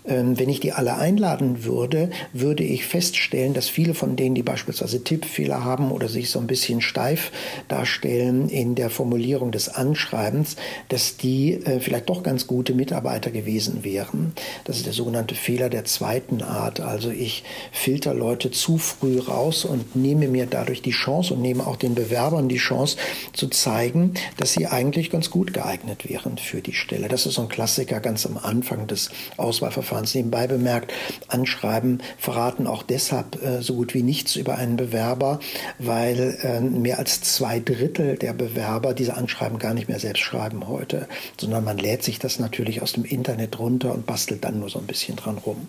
Ähm, 0.06 0.40
wenn 0.40 0.50
ich 0.50 0.60
die 0.60 0.74
alle 0.74 0.96
einladen 0.98 1.64
würde, 1.64 2.10
würde 2.34 2.64
ich 2.64 2.86
feststellen, 2.86 3.54
dass 3.54 3.70
viele 3.70 3.94
von 3.94 4.16
denen, 4.16 4.36
die 4.36 4.44
beispielsweise 4.44 5.04
Tippfehler 5.04 5.64
haben 5.64 5.92
oder 5.92 6.08
sich 6.08 6.30
so 6.30 6.40
ein 6.40 6.48
bisschen 6.48 6.82
steif 6.82 7.32
darstellen 7.68 8.50
in 8.50 8.76
der 8.76 8.90
Formulierung 8.90 9.17
des 9.18 9.70
Anschreibens, 9.70 10.56
dass 10.90 11.18
die 11.18 11.54
äh, 11.54 11.80
vielleicht 11.80 12.10
doch 12.10 12.24
ganz 12.24 12.48
gute 12.48 12.74
Mitarbeiter 12.74 13.32
gewesen 13.32 13.84
wären. 13.84 14.34
Das 14.64 14.78
ist 14.78 14.86
der 14.86 14.94
sogenannte 14.94 15.36
Fehler 15.36 15.70
der 15.70 15.86
zweiten 15.86 16.42
Art. 16.42 16.80
Also 16.80 17.10
ich 17.10 17.44
filter 17.72 18.14
Leute 18.14 18.52
zu 18.52 18.78
früh 18.78 19.20
raus 19.20 19.66
und 19.66 19.96
nehme 19.96 20.28
mir 20.28 20.46
dadurch 20.46 20.82
die 20.82 20.92
Chance 20.92 21.34
und 21.34 21.42
nehme 21.42 21.66
auch 21.66 21.76
den 21.76 21.96
Bewerbern 21.96 22.50
die 22.50 22.58
Chance 22.58 22.98
zu 23.34 23.48
zeigen, 23.48 24.14
dass 24.38 24.54
sie 24.54 24.68
eigentlich 24.68 25.10
ganz 25.10 25.30
gut 25.30 25.54
geeignet 25.54 26.10
wären 26.10 26.38
für 26.38 26.62
die 26.62 26.74
Stelle. 26.74 27.08
Das 27.08 27.26
ist 27.26 27.36
so 27.36 27.42
ein 27.42 27.50
Klassiker 27.50 28.00
ganz 28.00 28.26
am 28.26 28.38
Anfang 28.38 28.88
des 28.88 29.10
Auswahlverfahrens. 29.38 30.16
Nebenbei 30.16 30.48
bemerkt, 30.48 30.94
Anschreiben 31.28 32.02
verraten 32.18 32.68
auch 32.68 32.84
deshalb 32.84 33.42
äh, 33.42 33.62
so 33.62 33.76
gut 33.76 33.94
wie 33.94 34.04
nichts 34.04 34.36
über 34.36 34.58
einen 34.58 34.78
Bewerber, 34.78 35.40
weil 35.80 36.38
äh, 36.42 36.62
mehr 36.62 37.00
als 37.00 37.22
zwei 37.22 37.60
Drittel 37.60 38.18
der 38.18 38.34
Bewerber 38.34 38.94
diese 39.08 39.16
Anschreiben 39.16 39.58
gar 39.58 39.74
nicht 39.74 39.88
mehr 39.88 40.00
selbst 40.00 40.20
schreiben 40.20 40.68
heute, 40.68 41.08
sondern 41.40 41.64
man 41.64 41.78
lädt 41.78 42.04
sich 42.04 42.20
das 42.20 42.40
natürlich 42.40 42.82
aus 42.82 42.92
dem 42.92 43.06
Internet 43.06 43.58
runter 43.58 43.94
und 43.94 44.06
bastelt 44.06 44.44
dann 44.44 44.60
nur 44.60 44.70
so 44.70 44.80
ein 44.80 44.86
bisschen 44.86 45.16
dran 45.16 45.38
rum. 45.38 45.68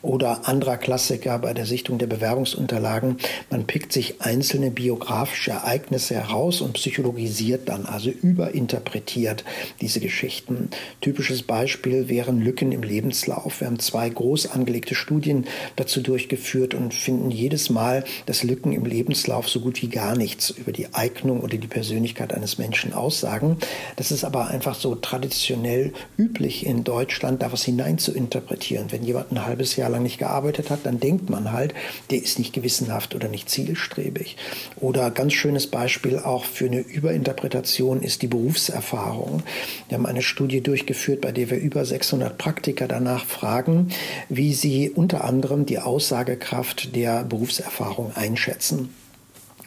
Oder 0.00 0.48
anderer 0.48 0.78
Klassiker 0.78 1.38
bei 1.38 1.52
der 1.52 1.66
Sichtung 1.66 1.98
der 1.98 2.06
Bewerbungsunterlagen, 2.06 3.18
man 3.50 3.66
pickt 3.66 3.92
sich 3.92 4.22
einzelne 4.22 4.70
biografische 4.70 5.50
Ereignisse 5.50 6.14
heraus 6.14 6.62
und 6.62 6.72
psychologisiert 6.74 7.68
dann, 7.68 7.84
also 7.84 8.08
überinterpretiert 8.08 9.44
diese 9.82 10.00
Geschichten. 10.00 10.70
Typisches 11.02 11.42
Beispiel 11.42 12.08
wären 12.08 12.40
Lücken 12.40 12.72
im 12.72 12.82
Lebenslauf. 12.82 13.60
Wir 13.60 13.66
haben 13.66 13.80
zwei 13.80 14.08
groß 14.08 14.50
angelegte 14.52 14.94
Studien 14.94 15.44
dazu 15.76 16.00
durchgeführt 16.00 16.72
und 16.72 16.94
finden 16.94 17.30
jedes 17.30 17.68
Mal, 17.68 18.04
dass 18.24 18.44
Lücken 18.44 18.72
im 18.72 18.86
Lebenslauf 18.86 19.46
so 19.46 19.60
gut 19.60 19.82
wie 19.82 19.88
gar 19.88 20.16
nichts 20.16 20.48
über 20.48 20.72
die 20.72 20.94
Eignung 20.94 21.42
oder 21.42 21.58
die 21.58 21.66
Persönlichkeit 21.66 22.32
eines 22.32 22.56
Menschen 22.56 22.77
aussagen. 22.92 23.56
Das 23.96 24.10
ist 24.10 24.24
aber 24.24 24.48
einfach 24.48 24.74
so 24.74 24.94
traditionell 24.94 25.92
üblich 26.16 26.66
in 26.66 26.84
Deutschland, 26.84 27.42
da 27.42 27.52
was 27.52 27.64
hinein 27.64 27.98
zu 27.98 28.12
interpretieren. 28.12 28.86
Wenn 28.90 29.04
jemand 29.04 29.32
ein 29.32 29.44
halbes 29.44 29.76
Jahr 29.76 29.90
lang 29.90 30.02
nicht 30.02 30.18
gearbeitet 30.18 30.70
hat, 30.70 30.80
dann 30.84 31.00
denkt 31.00 31.30
man 31.30 31.52
halt, 31.52 31.74
der 32.10 32.22
ist 32.22 32.38
nicht 32.38 32.52
gewissenhaft 32.52 33.14
oder 33.14 33.28
nicht 33.28 33.50
zielstrebig. 33.50 34.36
Oder 34.76 35.10
ganz 35.10 35.32
schönes 35.32 35.66
Beispiel 35.66 36.18
auch 36.18 36.44
für 36.44 36.66
eine 36.66 36.80
Überinterpretation 36.80 38.02
ist 38.02 38.22
die 38.22 38.28
Berufserfahrung. 38.28 39.42
Wir 39.88 39.98
haben 39.98 40.06
eine 40.06 40.22
Studie 40.22 40.60
durchgeführt, 40.60 41.20
bei 41.20 41.32
der 41.32 41.50
wir 41.50 41.58
über 41.58 41.84
600 41.84 42.38
Praktiker 42.38 42.88
danach 42.88 43.24
fragen, 43.24 43.88
wie 44.28 44.54
sie 44.54 44.90
unter 44.90 45.24
anderem 45.24 45.66
die 45.66 45.78
Aussagekraft 45.78 46.94
der 46.94 47.24
Berufserfahrung 47.24 48.12
einschätzen. 48.14 48.90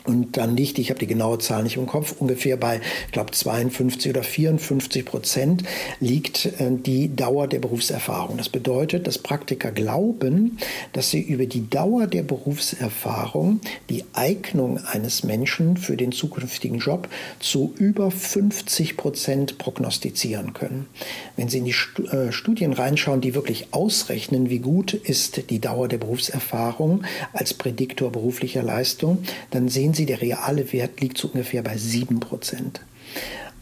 Und 0.03 0.38
dann 0.38 0.58
liegt, 0.58 0.79
ich 0.79 0.89
habe 0.89 1.00
die 1.00 1.08
genaue 1.08 1.38
Zahl 1.38 1.63
nicht 1.63 1.77
im 1.77 1.86
Kopf, 1.86 2.15
ungefähr 2.20 2.58
bei, 2.58 2.81
ich 3.05 3.12
glaube, 3.12 3.31
52 3.31 4.12
oder 4.12 4.24
54 4.24 5.05
Prozent 5.05 5.63
liegt 6.00 6.46
äh, 6.46 6.72
die 6.72 7.15
Dauer 7.15 7.48
der 7.48 7.60
Berufserfahrung. 7.60 8.38
Das 8.38 8.50
bedeutet, 8.50 9.05
dass 9.05 9.20
Praktiker 9.20 9.72
glauben, 9.72 10.58
dass 10.93 11.12
sie 11.12 11.22
über 11.22 11.46
die 11.46 11.70
Dauer 11.70 12.08
der 12.08 12.24
Berufserfahrung 12.24 13.60
die 13.89 14.03
Eignung 14.13 14.79
eines 14.86 15.24
Menschen 15.24 15.77
für 15.77 15.98
den 15.98 16.12
zukünftigen 16.12 16.79
Job 16.79 17.08
zu 17.39 17.74
über 17.77 18.10
50 18.10 18.98
Prozent 18.98 19.58
prognostizieren 19.58 20.53
können. 20.53 20.88
Wenn 21.36 21.50
Sie 21.50 21.60
in 21.60 21.65
die 21.65 21.75
äh, 22.12 22.31
Studien 22.31 22.74
reinschauen, 22.74 23.22
die 23.22 23.36
wirklich 23.36 23.67
ausrechnen, 23.72 24.50
wie 24.50 24.60
gut 24.60 24.93
ist 24.93 25.50
die 25.50 25.60
Dauer 25.60 25.88
der 25.88 25.98
Berufserfahrung 25.98 27.03
als 27.34 27.53
Prädiktor 27.53 28.12
beruflicher 28.12 28.63
Leistung, 28.63 29.24
dann 29.51 29.70
sehen 29.70 29.90
sehen 29.91 29.93
Sie, 29.93 30.05
der 30.05 30.21
reale 30.21 30.71
Wert 30.71 31.01
liegt 31.01 31.17
so 31.17 31.27
ungefähr 31.27 31.63
bei 31.63 31.77
7 31.77 32.19
Prozent. 32.19 32.81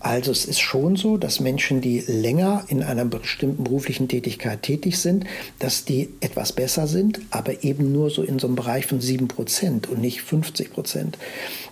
Also 0.02 0.32
es 0.32 0.46
ist 0.46 0.60
schon 0.60 0.96
so, 0.96 1.18
dass 1.18 1.42
Menschen, 1.42 1.82
die 1.82 2.00
länger 2.08 2.64
in 2.70 2.84
einer 2.84 3.04
bestimmten 3.04 3.66
beruflichen 3.66 4.08
Tätigkeit 4.08 4.62
tätig 4.62 4.98
sind, 4.98 5.26
dass 5.58 5.84
die 5.84 6.10
etwas 6.22 6.54
besser 6.54 6.88
sind, 6.88 7.20
aber 7.32 7.66
eben 7.66 7.92
nur 7.92 8.10
so 8.10 8.24
in 8.24 8.40
so 8.40 8.48
einem 8.48 8.56
Bereich 8.56 8.86
von 8.86 9.02
7 9.02 9.28
Prozent 9.28 9.90
und 9.90 10.00
nicht 10.00 10.22
50 10.22 10.72
Prozent. 10.72 11.18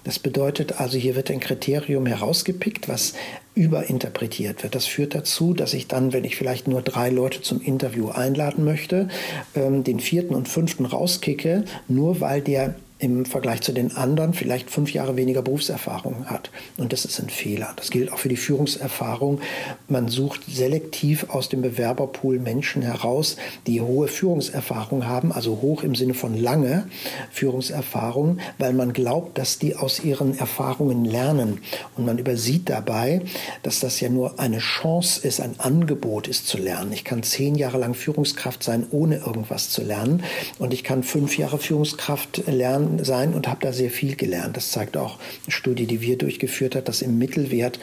Das 0.04 0.20
bedeutet 0.20 0.82
also, 0.82 0.98
hier 0.98 1.16
wird 1.16 1.32
ein 1.32 1.40
Kriterium 1.40 2.06
herausgepickt, 2.06 2.90
was 2.90 3.14
überinterpretiert 3.56 4.62
wird. 4.62 4.76
Das 4.76 4.86
führt 4.86 5.16
dazu, 5.16 5.54
dass 5.54 5.74
ich 5.74 5.88
dann, 5.88 6.12
wenn 6.12 6.26
ich 6.26 6.36
vielleicht 6.36 6.68
nur 6.68 6.82
drei 6.82 7.10
Leute 7.10 7.42
zum 7.42 7.62
Interview 7.62 8.10
einladen 8.10 8.66
möchte, 8.66 9.08
ähm, 9.56 9.86
den 9.86 10.02
vierten 10.02 10.36
und 10.36 10.50
fünften 10.50 10.86
rauskicke, 10.86 11.64
nur 11.88 12.20
weil 12.20 12.42
der 12.42 12.76
im 13.00 13.26
Vergleich 13.26 13.62
zu 13.62 13.74
den 13.74 13.96
anderen 13.96 14.34
vielleicht 14.34 14.72
fünf 14.72 14.92
Jahre 14.92 15.16
weniger 15.16 15.44
Berufserfahrung 15.44 16.26
hat. 16.26 16.50
Und 16.78 16.94
das 16.94 17.06
ist 17.06 17.20
ein 17.20 17.30
Fehler. 17.30 17.74
Das 17.76 17.92
gilt 17.92 18.12
auch 18.12 18.18
für 18.18 18.30
die 18.30 18.38
Führungserfahrung. 18.38 19.40
Man 19.88 20.08
sucht 20.08 20.42
selektiv 20.48 21.30
aus 21.30 21.50
dem 21.50 21.62
Bewerberpool 21.62 22.40
Menschen 22.40 22.82
heraus, 22.82 23.38
die 23.68 23.82
hohe 23.82 24.08
Führungserfahrung 24.08 25.06
haben, 25.06 25.32
also 25.32 25.60
hoch 25.62 25.84
im 25.84 25.94
Sinne 25.94 26.16
von 26.16 26.36
lange 26.36 26.88
Führungserfahrung, 27.32 28.40
weil 28.58 28.74
man 28.74 28.94
glaubt, 28.94 29.38
dass 29.38 29.60
die 29.60 29.76
aus 29.76 30.04
ihren 30.04 30.38
Erfahrungen 30.40 31.06
lernen. 31.06 31.60
Und 31.96 32.06
man 32.06 32.18
übersieht 32.18 32.68
dabei, 32.68 33.22
dass 33.62 33.80
das 33.80 34.00
ja 34.00 34.10
nur 34.10 34.40
eine 34.40 34.58
Chance 34.58 35.28
ist, 35.28 35.40
ein 35.40 35.60
Angebot 35.60 36.28
ist 36.28 36.48
zu 36.48 36.58
lernen. 36.58 36.92
Ich 36.94 37.04
kann 37.04 37.22
zehn 37.22 37.56
Jahre 37.56 37.78
lang 37.78 37.94
Führungskraft 37.94 38.64
sein, 38.64 38.88
ohne 38.90 39.18
irgendwas 39.18 39.70
zu 39.70 39.84
lernen. 39.84 40.24
Und 40.58 40.74
ich 40.74 40.84
kann 40.84 41.04
fünf 41.04 41.38
Jahre 41.38 41.60
Führungskraft 41.60 42.48
lernen, 42.48 42.87
sein 43.04 43.34
und 43.34 43.48
habe 43.48 43.60
da 43.62 43.74
sehr 43.74 43.90
viel 43.90 44.16
gelernt. 44.16 44.58
Das 44.58 44.72
zeigt 44.72 44.98
auch 44.98 45.18
eine 45.46 45.52
Studie, 45.52 45.86
die 45.86 46.02
wir 46.02 46.18
durchgeführt 46.18 46.76
haben, 46.76 46.86
dass 46.86 47.02
im 47.02 47.18
Mittelwert 47.18 47.80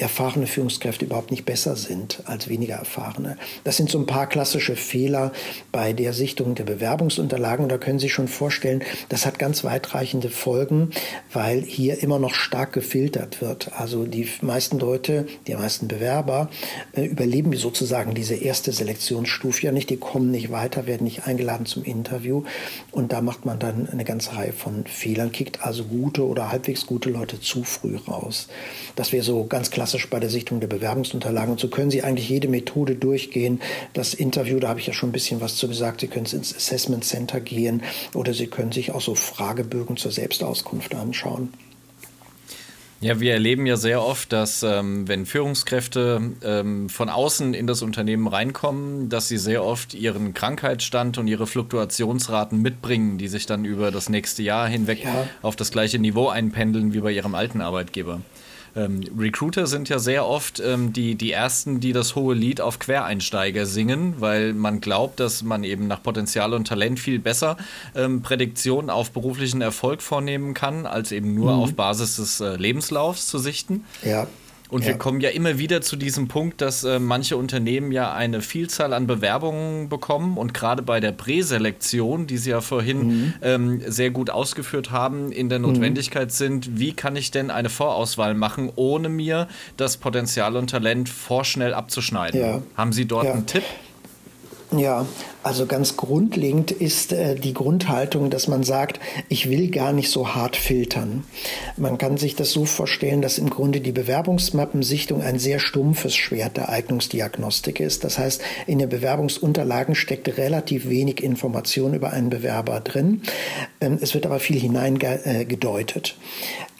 erfahrene 0.00 0.46
Führungskräfte 0.46 1.04
überhaupt 1.04 1.30
nicht 1.30 1.44
besser 1.44 1.76
sind 1.76 2.22
als 2.24 2.48
weniger 2.48 2.76
erfahrene. 2.76 3.36
Das 3.64 3.76
sind 3.76 3.90
so 3.90 3.98
ein 3.98 4.06
paar 4.06 4.26
klassische 4.26 4.74
Fehler 4.74 5.32
bei 5.72 5.92
der 5.92 6.14
Sichtung 6.14 6.54
der 6.54 6.64
Bewerbungsunterlagen. 6.64 7.64
Und 7.64 7.68
da 7.68 7.78
können 7.78 7.98
Sie 7.98 8.06
sich 8.06 8.14
schon 8.14 8.28
vorstellen, 8.28 8.82
das 9.10 9.26
hat 9.26 9.38
ganz 9.38 9.62
weitreichende 9.62 10.30
Folgen, 10.30 10.90
weil 11.32 11.60
hier 11.62 12.02
immer 12.02 12.18
noch 12.18 12.34
stark 12.34 12.72
gefiltert 12.72 13.42
wird. 13.42 13.72
Also 13.78 14.06
die 14.06 14.26
meisten 14.40 14.78
Leute, 14.78 15.26
die 15.46 15.54
meisten 15.54 15.86
Bewerber 15.86 16.48
äh, 16.92 17.04
überleben 17.04 17.54
sozusagen 17.54 18.14
diese 18.14 18.34
erste 18.34 18.72
Selektionsstufe 18.72 19.66
ja 19.66 19.72
nicht. 19.72 19.90
Die 19.90 19.98
kommen 19.98 20.30
nicht 20.30 20.50
weiter, 20.50 20.86
werden 20.86 21.04
nicht 21.04 21.26
eingeladen 21.26 21.66
zum 21.66 21.84
Interview. 21.84 22.44
Und 22.90 23.12
da 23.12 23.20
macht 23.20 23.44
man 23.44 23.58
dann 23.58 23.88
eine 23.90 24.04
ganze 24.04 24.34
Reihe 24.40 24.52
von 24.52 24.84
Fehlern, 24.86 25.30
kickt 25.30 25.62
also 25.62 25.84
gute 25.84 26.26
oder 26.26 26.50
halbwegs 26.50 26.86
gute 26.86 27.10
Leute 27.10 27.40
zu 27.40 27.64
früh 27.64 27.96
raus. 27.96 28.48
Das 28.96 29.12
wäre 29.12 29.22
so 29.22 29.44
ganz 29.44 29.70
klassisch 29.70 29.80
klassisch 29.80 30.10
bei 30.10 30.20
der 30.20 30.30
Sichtung 30.30 30.60
der 30.60 30.68
Bewerbungsunterlagen. 30.68 31.52
Und 31.52 31.60
so 31.60 31.68
können 31.68 31.90
Sie 31.90 32.02
eigentlich 32.02 32.28
jede 32.28 32.48
Methode 32.48 32.94
durchgehen. 32.94 33.60
Das 33.92 34.14
Interview, 34.14 34.60
da 34.60 34.68
habe 34.68 34.80
ich 34.80 34.86
ja 34.86 34.92
schon 34.92 35.08
ein 35.08 35.12
bisschen 35.12 35.40
was 35.40 35.56
zu 35.56 35.68
gesagt. 35.68 36.00
Sie 36.00 36.06
können 36.06 36.26
ins 36.26 36.54
Assessment 36.54 37.04
Center 37.04 37.40
gehen 37.40 37.82
oder 38.14 38.34
Sie 38.34 38.46
können 38.46 38.72
sich 38.72 38.92
auch 38.92 39.00
so 39.00 39.14
Fragebögen 39.14 39.96
zur 39.96 40.12
Selbstauskunft 40.12 40.94
anschauen. 40.94 41.52
Ja, 43.02 43.18
wir 43.18 43.32
erleben 43.32 43.64
ja 43.64 43.76
sehr 43.76 44.04
oft, 44.04 44.30
dass 44.30 44.62
ähm, 44.62 45.08
wenn 45.08 45.24
Führungskräfte 45.24 46.32
ähm, 46.42 46.90
von 46.90 47.08
außen 47.08 47.54
in 47.54 47.66
das 47.66 47.80
Unternehmen 47.80 48.26
reinkommen, 48.26 49.08
dass 49.08 49.26
sie 49.26 49.38
sehr 49.38 49.64
oft 49.64 49.94
ihren 49.94 50.34
Krankheitsstand 50.34 51.16
und 51.16 51.26
ihre 51.26 51.46
Fluktuationsraten 51.46 52.60
mitbringen, 52.60 53.16
die 53.16 53.28
sich 53.28 53.46
dann 53.46 53.64
über 53.64 53.90
das 53.90 54.10
nächste 54.10 54.42
Jahr 54.42 54.68
hinweg 54.68 55.04
ja. 55.04 55.26
auf 55.40 55.56
das 55.56 55.70
gleiche 55.70 55.98
Niveau 55.98 56.28
einpendeln 56.28 56.92
wie 56.92 57.00
bei 57.00 57.12
ihrem 57.12 57.34
alten 57.34 57.62
Arbeitgeber. 57.62 58.20
Ähm, 58.76 59.00
Recruiter 59.18 59.66
sind 59.66 59.88
ja 59.88 59.98
sehr 59.98 60.26
oft 60.26 60.60
ähm, 60.60 60.92
die, 60.92 61.14
die 61.14 61.32
ersten, 61.32 61.80
die 61.80 61.92
das 61.92 62.14
hohe 62.14 62.34
Lied 62.34 62.60
auf 62.60 62.78
Quereinsteiger 62.78 63.66
singen, 63.66 64.14
weil 64.18 64.52
man 64.52 64.80
glaubt, 64.80 65.20
dass 65.20 65.42
man 65.42 65.64
eben 65.64 65.86
nach 65.86 66.02
Potenzial 66.02 66.54
und 66.54 66.68
Talent 66.68 67.00
viel 67.00 67.18
besser 67.18 67.56
ähm, 67.94 68.22
Prädiktionen 68.22 68.90
auf 68.90 69.10
beruflichen 69.10 69.60
Erfolg 69.60 70.02
vornehmen 70.02 70.54
kann, 70.54 70.86
als 70.86 71.12
eben 71.12 71.34
nur 71.34 71.54
mhm. 71.54 71.60
auf 71.60 71.74
Basis 71.74 72.16
des 72.16 72.40
äh, 72.40 72.56
Lebenslaufs 72.56 73.26
zu 73.26 73.38
sichten. 73.38 73.84
Ja. 74.04 74.26
Und 74.70 74.82
ja. 74.82 74.88
wir 74.88 74.98
kommen 74.98 75.20
ja 75.20 75.30
immer 75.30 75.58
wieder 75.58 75.80
zu 75.80 75.96
diesem 75.96 76.28
Punkt, 76.28 76.60
dass 76.60 76.84
äh, 76.84 76.98
manche 76.98 77.36
Unternehmen 77.36 77.92
ja 77.92 78.12
eine 78.12 78.40
Vielzahl 78.40 78.92
an 78.92 79.06
Bewerbungen 79.06 79.88
bekommen 79.88 80.38
und 80.38 80.54
gerade 80.54 80.82
bei 80.82 81.00
der 81.00 81.12
Präselektion, 81.12 82.26
die 82.26 82.38
Sie 82.38 82.50
ja 82.50 82.60
vorhin 82.60 83.06
mhm. 83.06 83.34
ähm, 83.42 83.82
sehr 83.86 84.10
gut 84.10 84.30
ausgeführt 84.30 84.90
haben, 84.90 85.32
in 85.32 85.48
der 85.48 85.58
mhm. 85.58 85.66
Notwendigkeit 85.66 86.28
mhm. 86.28 86.32
sind, 86.32 86.78
wie 86.78 86.92
kann 86.92 87.16
ich 87.16 87.30
denn 87.30 87.50
eine 87.50 87.68
Vorauswahl 87.68 88.34
machen, 88.34 88.70
ohne 88.76 89.08
mir 89.08 89.48
das 89.76 89.96
Potenzial 89.96 90.56
und 90.56 90.70
Talent 90.70 91.08
vorschnell 91.08 91.74
abzuschneiden? 91.74 92.40
Ja. 92.40 92.62
Haben 92.76 92.92
Sie 92.92 93.06
dort 93.06 93.26
ja. 93.26 93.32
einen 93.32 93.46
Tipp? 93.46 93.64
Ja, 94.76 95.04
also 95.42 95.66
ganz 95.66 95.96
grundlegend 95.96 96.70
ist 96.70 97.12
äh, 97.12 97.34
die 97.34 97.54
Grundhaltung, 97.54 98.30
dass 98.30 98.46
man 98.46 98.62
sagt, 98.62 99.00
ich 99.28 99.50
will 99.50 99.68
gar 99.68 99.92
nicht 99.92 100.10
so 100.10 100.34
hart 100.34 100.54
filtern. 100.54 101.24
Man 101.76 101.98
kann 101.98 102.18
sich 102.18 102.36
das 102.36 102.52
so 102.52 102.66
vorstellen, 102.66 103.20
dass 103.20 103.38
im 103.38 103.50
Grunde 103.50 103.80
die 103.80 103.90
Bewerbungsmappensichtung 103.90 105.22
ein 105.22 105.40
sehr 105.40 105.58
stumpfes 105.58 106.14
Schwert 106.14 106.56
der 106.56 106.68
Eignungsdiagnostik 106.68 107.80
ist. 107.80 108.04
Das 108.04 108.18
heißt, 108.18 108.42
in 108.68 108.78
den 108.78 108.88
Bewerbungsunterlagen 108.88 109.96
steckt 109.96 110.38
relativ 110.38 110.88
wenig 110.88 111.20
Information 111.20 111.94
über 111.94 112.12
einen 112.12 112.30
Bewerber 112.30 112.78
drin. 112.78 113.22
Ähm, 113.80 113.98
es 114.00 114.14
wird 114.14 114.24
aber 114.24 114.38
viel 114.38 114.60
hineingedeutet. 114.60 116.16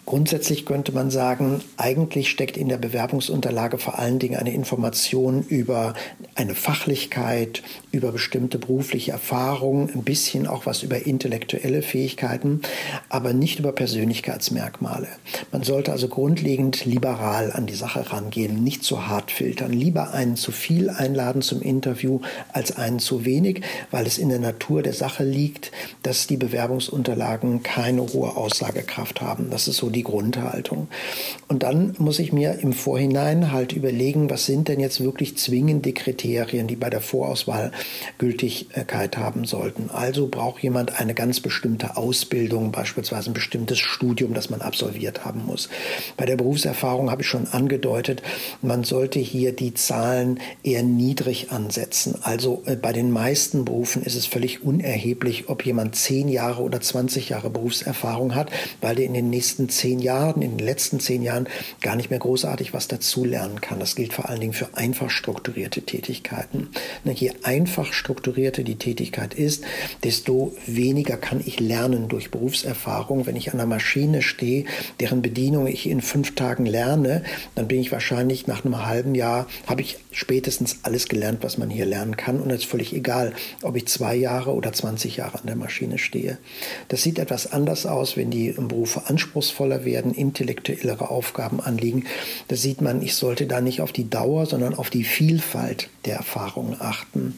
Grundsätzlich 0.05 0.65
könnte 0.65 0.91
man 0.91 1.11
sagen, 1.11 1.61
eigentlich 1.77 2.29
steckt 2.29 2.57
in 2.57 2.69
der 2.69 2.77
Bewerbungsunterlage 2.77 3.77
vor 3.77 3.99
allen 3.99 4.19
Dingen 4.19 4.35
eine 4.35 4.53
Information 4.53 5.43
über 5.47 5.93
eine 6.35 6.55
Fachlichkeit, 6.55 7.61
über 7.91 8.11
bestimmte 8.11 8.57
berufliche 8.57 9.11
Erfahrungen, 9.11 9.89
ein 9.93 10.03
bisschen 10.03 10.47
auch 10.47 10.65
was 10.65 10.83
über 10.83 11.05
intellektuelle 11.05 11.81
Fähigkeiten. 11.81 12.61
aber 13.09 13.33
nicht 13.33 13.59
über 13.59 13.71
Persönlichkeitsmerkmale. 13.71 15.07
Man 15.51 15.63
sollte 15.63 15.91
also 15.91 16.07
grundlegend 16.07 16.85
liberal 16.85 17.51
an 17.51 17.65
die 17.65 17.75
Sache 17.75 18.11
rangehen, 18.11 18.63
nicht 18.63 18.83
zu 18.83 19.07
hart 19.07 19.31
filtern. 19.31 19.71
Lieber 19.71 20.13
einen 20.13 20.35
zu 20.35 20.51
viel 20.51 20.89
einladen 20.89 21.41
zum 21.41 21.61
Interview 21.61 22.21
als 22.53 22.75
einen 22.75 22.99
zu 22.99 23.25
wenig, 23.25 23.61
weil 23.91 24.07
es 24.07 24.17
in 24.17 24.29
der 24.29 24.39
Natur 24.39 24.81
der 24.81 24.93
Sache 24.93 25.23
liegt, 25.23 25.71
dass 26.03 26.27
die 26.27 26.37
Bewerbungsunterlagen 26.37 27.63
keine 27.63 28.01
hohe 28.01 28.35
Aussagekraft 28.35 29.21
haben. 29.21 29.49
Das 29.49 29.67
ist 29.67 29.77
so 29.77 29.89
die 29.91 30.03
Grundhaltung. 30.03 30.87
Und 31.47 31.63
dann 31.63 31.95
muss 31.97 32.19
ich 32.19 32.31
mir 32.31 32.59
im 32.59 32.73
Vorhinein 32.73 33.51
halt 33.51 33.73
überlegen, 33.73 34.29
was 34.29 34.45
sind 34.45 34.67
denn 34.67 34.79
jetzt 34.79 35.03
wirklich 35.03 35.37
zwingende 35.37 35.93
Kriterien, 35.93 36.67
die 36.67 36.75
bei 36.75 36.89
der 36.89 37.01
Vorauswahl 37.01 37.71
Gültigkeit 38.17 39.17
haben 39.17 39.45
sollten. 39.45 39.89
Also 39.91 40.27
braucht 40.27 40.63
jemand 40.63 40.99
eine 40.99 41.13
ganz 41.13 41.39
bestimmte 41.39 41.97
Ausbildung, 41.97 42.71
beispielsweise 42.71 43.31
ein 43.31 43.33
bestimmtes 43.33 43.79
Studium, 43.79 44.33
das 44.33 44.49
man 44.49 44.61
absolviert 44.61 45.25
haben 45.25 45.45
muss. 45.45 45.69
Bei 46.17 46.25
der 46.25 46.37
Berufserfahrung 46.37 47.11
habe 47.11 47.21
ich 47.21 47.27
schon 47.27 47.47
angedeutet, 47.47 48.21
man 48.61 48.83
sollte 48.83 49.19
hier 49.19 49.53
die 49.53 49.73
Zahlen 49.73 50.39
eher 50.63 50.83
niedrig 50.83 51.51
ansetzen. 51.51 52.15
Also 52.21 52.63
äh, 52.65 52.75
bei 52.75 52.93
den 52.93 53.11
meisten 53.11 53.65
Berufen 53.65 54.03
ist 54.03 54.15
es 54.15 54.25
völlig 54.25 54.63
unerheblich, 54.63 55.49
ob 55.49 55.65
jemand 55.65 55.95
zehn 55.95 56.29
Jahre 56.29 56.61
oder 56.61 56.79
20 56.79 57.29
Jahre 57.29 57.49
Berufserfahrung 57.49 58.35
hat, 58.35 58.51
weil 58.79 58.95
der 58.95 59.05
in 59.05 59.13
den 59.13 59.29
nächsten 59.29 59.69
zehn 59.69 59.80
Jahren, 59.89 60.41
in 60.41 60.57
den 60.57 60.65
letzten 60.65 60.99
zehn 60.99 61.23
Jahren 61.23 61.47
gar 61.81 61.95
nicht 61.95 62.09
mehr 62.09 62.19
großartig 62.19 62.73
was 62.73 62.87
dazulernen 62.87 63.61
kann. 63.61 63.79
Das 63.79 63.95
gilt 63.95 64.13
vor 64.13 64.29
allen 64.29 64.41
Dingen 64.41 64.53
für 64.53 64.75
einfach 64.75 65.09
strukturierte 65.09 65.81
Tätigkeiten. 65.81 66.69
Je 67.03 67.31
einfach 67.43 67.93
strukturierter 67.93 68.63
die 68.63 68.77
Tätigkeit 68.77 69.33
ist, 69.33 69.63
desto 70.03 70.55
weniger 70.65 71.17
kann 71.17 71.41
ich 71.45 71.59
lernen 71.59 72.07
durch 72.07 72.31
Berufserfahrung. 72.31 73.25
Wenn 73.25 73.35
ich 73.35 73.51
an 73.51 73.59
einer 73.59 73.67
Maschine 73.67 74.21
stehe, 74.21 74.65
deren 74.99 75.21
Bedienung 75.21 75.67
ich 75.67 75.87
in 75.87 76.01
fünf 76.01 76.35
Tagen 76.35 76.65
lerne, 76.65 77.23
dann 77.55 77.67
bin 77.67 77.79
ich 77.79 77.91
wahrscheinlich 77.91 78.47
nach 78.47 78.65
einem 78.65 78.85
halben 78.85 79.15
Jahr, 79.15 79.47
habe 79.67 79.81
ich 79.81 79.97
spätestens 80.11 80.79
alles 80.83 81.07
gelernt, 81.07 81.39
was 81.41 81.57
man 81.57 81.69
hier 81.69 81.85
lernen 81.85 82.17
kann. 82.17 82.39
Und 82.39 82.49
es 82.51 82.61
ist 82.61 82.69
völlig 82.69 82.93
egal, 82.93 83.33
ob 83.61 83.75
ich 83.75 83.87
zwei 83.87 84.15
Jahre 84.15 84.53
oder 84.53 84.73
20 84.73 85.17
Jahre 85.17 85.39
an 85.39 85.47
der 85.47 85.55
Maschine 85.55 85.97
stehe. 85.97 86.37
Das 86.87 87.01
sieht 87.01 87.19
etwas 87.19 87.51
anders 87.51 87.85
aus, 87.85 88.17
wenn 88.17 88.31
die 88.31 88.51
Berufe 88.51 89.03
anspruchsvoller 89.07 89.70
werden, 89.85 90.13
intellektuellere 90.13 91.09
Aufgaben 91.09 91.59
anliegen. 91.59 92.05
Da 92.47 92.55
sieht 92.55 92.81
man, 92.81 93.01
ich 93.01 93.15
sollte 93.15 93.47
da 93.47 93.61
nicht 93.61 93.81
auf 93.81 93.91
die 93.91 94.09
Dauer, 94.09 94.45
sondern 94.45 94.75
auf 94.75 94.89
die 94.89 95.03
Vielfalt 95.03 95.89
der 96.05 96.15
Erfahrungen 96.15 96.77
achten. 96.79 97.35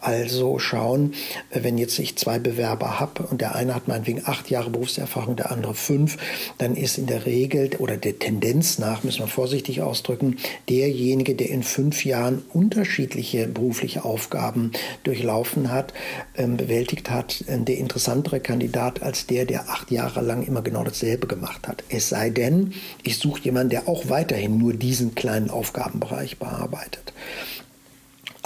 Also 0.00 0.58
schauen, 0.58 1.14
wenn 1.50 1.78
jetzt 1.78 1.98
ich 1.98 2.16
zwei 2.16 2.38
Bewerber 2.38 2.98
habe 2.98 3.24
und 3.24 3.40
der 3.40 3.54
eine 3.54 3.74
hat 3.74 3.88
meinetwegen 3.88 4.22
acht 4.24 4.50
Jahre 4.50 4.70
Berufserfahrung, 4.70 5.36
der 5.36 5.50
andere 5.50 5.74
fünf, 5.74 6.16
dann 6.58 6.76
ist 6.76 6.98
in 6.98 7.06
der 7.06 7.26
Regel 7.26 7.70
oder 7.78 7.96
der 7.96 8.18
Tendenz 8.18 8.78
nach, 8.78 9.04
müssen 9.04 9.20
wir 9.20 9.26
vorsichtig 9.26 9.82
ausdrücken, 9.82 10.36
derjenige, 10.68 11.34
der 11.34 11.50
in 11.50 11.62
fünf 11.62 12.04
Jahren 12.04 12.42
unterschiedliche 12.52 13.46
berufliche 13.46 14.04
Aufgaben 14.04 14.72
durchlaufen 15.04 15.70
hat, 15.70 15.92
ähm, 16.36 16.56
bewältigt 16.56 17.10
hat, 17.10 17.44
äh, 17.46 17.58
der 17.58 17.78
interessantere 17.78 18.40
Kandidat 18.40 19.02
als 19.02 19.26
der, 19.26 19.44
der 19.44 19.68
acht 19.68 19.90
Jahre 19.90 20.22
lang 20.22 20.46
immer 20.46 20.62
genau 20.62 20.84
dasselbe 20.84 21.26
gemacht 21.26 21.68
hat. 21.68 21.75
Es 21.88 22.08
sei 22.08 22.30
denn, 22.30 22.72
ich 23.02 23.18
suche 23.18 23.42
jemanden, 23.42 23.70
der 23.70 23.88
auch 23.88 24.08
weiterhin 24.08 24.58
nur 24.58 24.74
diesen 24.74 25.14
kleinen 25.14 25.50
Aufgabenbereich 25.50 26.38
bearbeitet. 26.38 27.12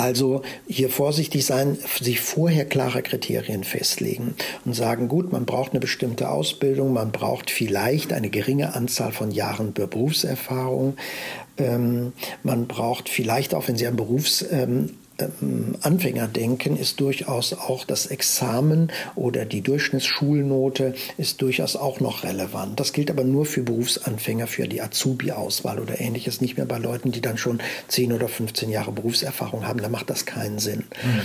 Also 0.01 0.41
hier 0.67 0.89
vorsichtig 0.89 1.45
sein, 1.45 1.77
sich 2.01 2.21
vorher 2.21 2.65
klare 2.65 3.03
Kriterien 3.03 3.65
festlegen 3.65 4.35
und 4.65 4.73
sagen, 4.73 5.09
gut, 5.09 5.31
man 5.31 5.45
braucht 5.45 5.73
eine 5.73 5.81
bestimmte 5.81 6.31
Ausbildung, 6.31 6.95
man 6.95 7.13
braucht 7.13 7.51
vielleicht 7.51 8.15
eine 8.15 8.31
geringe 8.31 8.75
Anzahl 8.75 9.13
von 9.13 9.31
Jahren 9.31 9.75
Berufserfahrung, 9.75 10.97
ähm, 11.59 12.15
man 12.43 12.67
braucht 12.67 13.11
vielleicht 13.11 13.55
auch, 13.55 13.69
wenn 13.69 13.77
Sie 13.77 13.87
ein 13.87 13.97
Berufs 13.97 14.43
ähm, 14.51 14.95
Anfängerdenken 15.83 16.77
ist 16.77 17.01
durchaus 17.01 17.53
auch 17.53 17.85
das 17.85 18.07
Examen 18.07 18.93
oder 19.15 19.45
die 19.45 19.63
Durchschnittsschulnote 19.63 20.95
ist 21.17 21.43
durchaus 21.43 21.77
auch 21.77 22.01
noch 22.01 22.25
relevant. 22.25 22.79
Das 22.81 22.93
gilt 22.93 23.11
aber 23.11 23.25
nur 23.25 23.47
für 23.47 23.63
Berufsanfänger, 23.63 24.47
für 24.47 24.69
die 24.69 24.81
Azubi-Auswahl 24.81 25.79
oder 25.79 26.01
ähnliches, 26.01 26.41
nicht 26.41 26.57
mehr 26.57 26.67
bei 26.67 26.79
Leuten, 26.79 27.13
die 27.13 27.21
dann 27.21 27.39
schon 27.39 27.61
10 27.89 28.13
oder 28.13 28.29
15 28.29 28.71
Jahre 28.71 28.93
Berufserfahrung 28.93 29.67
haben. 29.67 29.81
Da 29.81 29.89
macht 29.89 30.11
das 30.11 30.27
keinen 30.27 30.59
Sinn. 30.59 30.85
Mhm. 31.03 31.23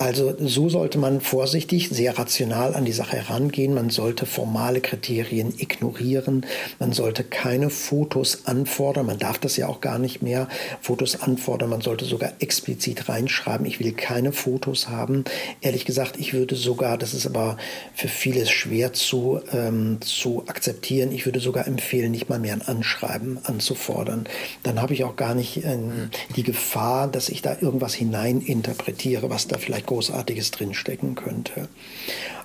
Also 0.00 0.34
so 0.38 0.70
sollte 0.70 0.96
man 0.96 1.20
vorsichtig, 1.20 1.90
sehr 1.90 2.18
rational 2.18 2.74
an 2.74 2.86
die 2.86 2.92
Sache 2.92 3.18
herangehen. 3.18 3.74
Man 3.74 3.90
sollte 3.90 4.24
formale 4.24 4.80
Kriterien 4.80 5.52
ignorieren. 5.58 6.46
Man 6.78 6.92
sollte 6.92 7.22
keine 7.22 7.68
Fotos 7.68 8.46
anfordern. 8.46 9.04
Man 9.04 9.18
darf 9.18 9.38
das 9.38 9.58
ja 9.58 9.68
auch 9.68 9.82
gar 9.82 9.98
nicht 9.98 10.22
mehr. 10.22 10.48
Fotos 10.80 11.20
anfordern. 11.20 11.68
Man 11.68 11.82
sollte 11.82 12.06
sogar 12.06 12.32
explizit 12.38 13.10
rein 13.10 13.28
schreiben, 13.28 13.66
ich 13.66 13.78
will 13.78 13.92
keine 13.92 14.32
Fotos 14.32 14.88
haben. 14.88 15.24
Ehrlich 15.60 15.84
gesagt, 15.84 16.18
ich 16.18 16.32
würde 16.32 16.56
sogar, 16.56 16.96
das 16.96 17.12
ist 17.12 17.26
aber 17.26 17.58
für 17.94 18.08
vieles 18.08 18.48
schwer 18.50 18.94
zu, 18.94 19.40
ähm, 19.52 19.98
zu 20.00 20.44
akzeptieren, 20.46 21.12
ich 21.12 21.26
würde 21.26 21.40
sogar 21.40 21.66
empfehlen, 21.66 22.10
nicht 22.10 22.30
mal 22.30 22.38
mehr 22.38 22.54
ein 22.54 22.62
Anschreiben 22.62 23.38
anzufordern. 23.44 24.24
Dann 24.62 24.80
habe 24.80 24.94
ich 24.94 25.04
auch 25.04 25.16
gar 25.16 25.34
nicht 25.34 25.62
ähm, 25.62 26.08
die 26.36 26.42
Gefahr, 26.42 27.06
dass 27.06 27.28
ich 27.28 27.42
da 27.42 27.58
irgendwas 27.60 27.92
hineininterpretiere, 27.92 29.28
was 29.28 29.46
da 29.46 29.58
vielleicht 29.58 29.89
Großartiges 29.90 30.52
drinstecken 30.52 31.16
könnte. 31.16 31.68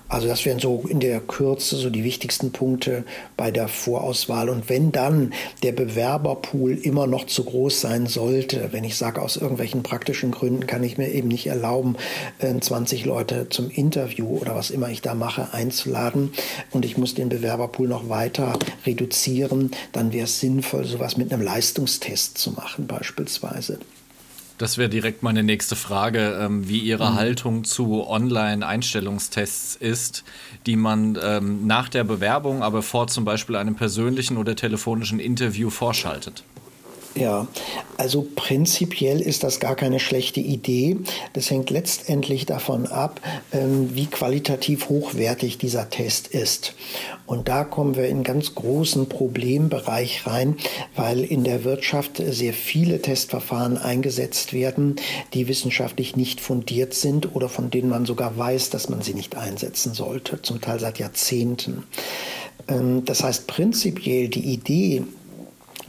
Also 0.08 0.28
das 0.28 0.44
wären 0.44 0.60
so 0.60 0.84
in 0.88 1.00
der 1.00 1.20
Kürze 1.20 1.76
so 1.76 1.90
die 1.90 2.04
wichtigsten 2.04 2.52
Punkte 2.52 3.04
bei 3.36 3.50
der 3.50 3.66
Vorauswahl. 3.66 4.48
Und 4.48 4.68
wenn 4.68 4.92
dann 4.92 5.32
der 5.64 5.72
Bewerberpool 5.72 6.74
immer 6.74 7.06
noch 7.08 7.26
zu 7.26 7.44
groß 7.44 7.80
sein 7.80 8.06
sollte, 8.06 8.68
wenn 8.72 8.84
ich 8.84 8.96
sage, 8.96 9.20
aus 9.20 9.36
irgendwelchen 9.36 9.82
praktischen 9.82 10.30
Gründen 10.30 10.66
kann 10.66 10.84
ich 10.84 10.96
mir 10.96 11.08
eben 11.08 11.28
nicht 11.28 11.48
erlauben, 11.48 11.96
20 12.38 13.02
äh, 13.02 13.08
Leute 13.08 13.48
zum 13.48 13.68
Interview 13.70 14.38
oder 14.38 14.54
was 14.54 14.70
immer 14.70 14.88
ich 14.90 15.02
da 15.02 15.14
mache 15.14 15.52
einzuladen 15.52 16.32
und 16.70 16.84
ich 16.84 16.96
muss 16.96 17.14
den 17.14 17.28
Bewerberpool 17.28 17.88
noch 17.88 18.08
weiter 18.08 18.58
reduzieren, 18.84 19.72
dann 19.92 20.12
wäre 20.12 20.24
es 20.24 20.38
sinnvoll, 20.38 20.84
sowas 20.84 21.16
mit 21.16 21.32
einem 21.32 21.42
Leistungstest 21.42 22.38
zu 22.38 22.52
machen 22.52 22.86
beispielsweise. 22.86 23.80
Das 24.58 24.78
wäre 24.78 24.88
direkt 24.88 25.22
meine 25.22 25.42
nächste 25.42 25.76
Frage, 25.76 26.38
ähm, 26.40 26.66
wie 26.68 26.78
Ihre 26.78 27.10
mhm. 27.10 27.14
Haltung 27.16 27.64
zu 27.64 28.06
Online-Einstellungstests 28.06 29.76
ist, 29.76 30.24
die 30.64 30.76
man 30.76 31.18
ähm, 31.22 31.66
nach 31.66 31.88
der 31.88 32.04
Bewerbung, 32.04 32.62
aber 32.62 32.82
vor 32.82 33.06
zum 33.08 33.24
Beispiel 33.24 33.56
einem 33.56 33.74
persönlichen 33.74 34.38
oder 34.38 34.56
telefonischen 34.56 35.20
Interview 35.20 35.68
vorschaltet. 35.68 36.42
Ja, 37.16 37.46
also 37.96 38.26
prinzipiell 38.36 39.22
ist 39.22 39.42
das 39.42 39.58
gar 39.58 39.74
keine 39.74 40.00
schlechte 40.00 40.40
Idee. 40.40 40.98
Das 41.32 41.50
hängt 41.50 41.70
letztendlich 41.70 42.44
davon 42.44 42.86
ab, 42.86 43.22
ähm, 43.52 43.94
wie 43.94 44.04
qualitativ 44.04 44.90
hochwertig 44.90 45.56
dieser 45.56 45.88
Test 45.88 46.28
ist. 46.28 46.74
Und 47.24 47.48
da 47.48 47.64
kommen 47.64 47.96
wir 47.96 48.04
in 48.04 48.16
einen 48.16 48.24
ganz 48.24 48.54
großen 48.54 49.08
Problembereich 49.08 50.26
rein, 50.26 50.56
weil 50.94 51.24
in 51.24 51.42
der 51.42 51.64
Wirtschaft 51.64 52.18
sehr 52.18 52.52
viele 52.52 53.00
Testverfahren 53.00 53.78
eingesetzt 53.78 54.52
werden, 54.52 54.96
die 55.32 55.48
wissenschaftlich 55.48 56.16
nicht 56.16 56.42
fundiert 56.42 56.92
sind 56.92 57.34
oder 57.34 57.48
von 57.48 57.70
denen 57.70 57.88
man 57.88 58.04
sogar 58.04 58.36
weiß, 58.36 58.68
dass 58.68 58.90
man 58.90 59.00
sie 59.00 59.14
nicht 59.14 59.36
einsetzen 59.36 59.94
sollte, 59.94 60.42
zum 60.42 60.60
Teil 60.60 60.80
seit 60.80 60.98
Jahrzehnten. 60.98 61.84
Ähm, 62.68 63.04
das 63.06 63.24
heißt, 63.24 63.46
prinzipiell 63.46 64.28
die 64.28 64.52
Idee, 64.52 65.02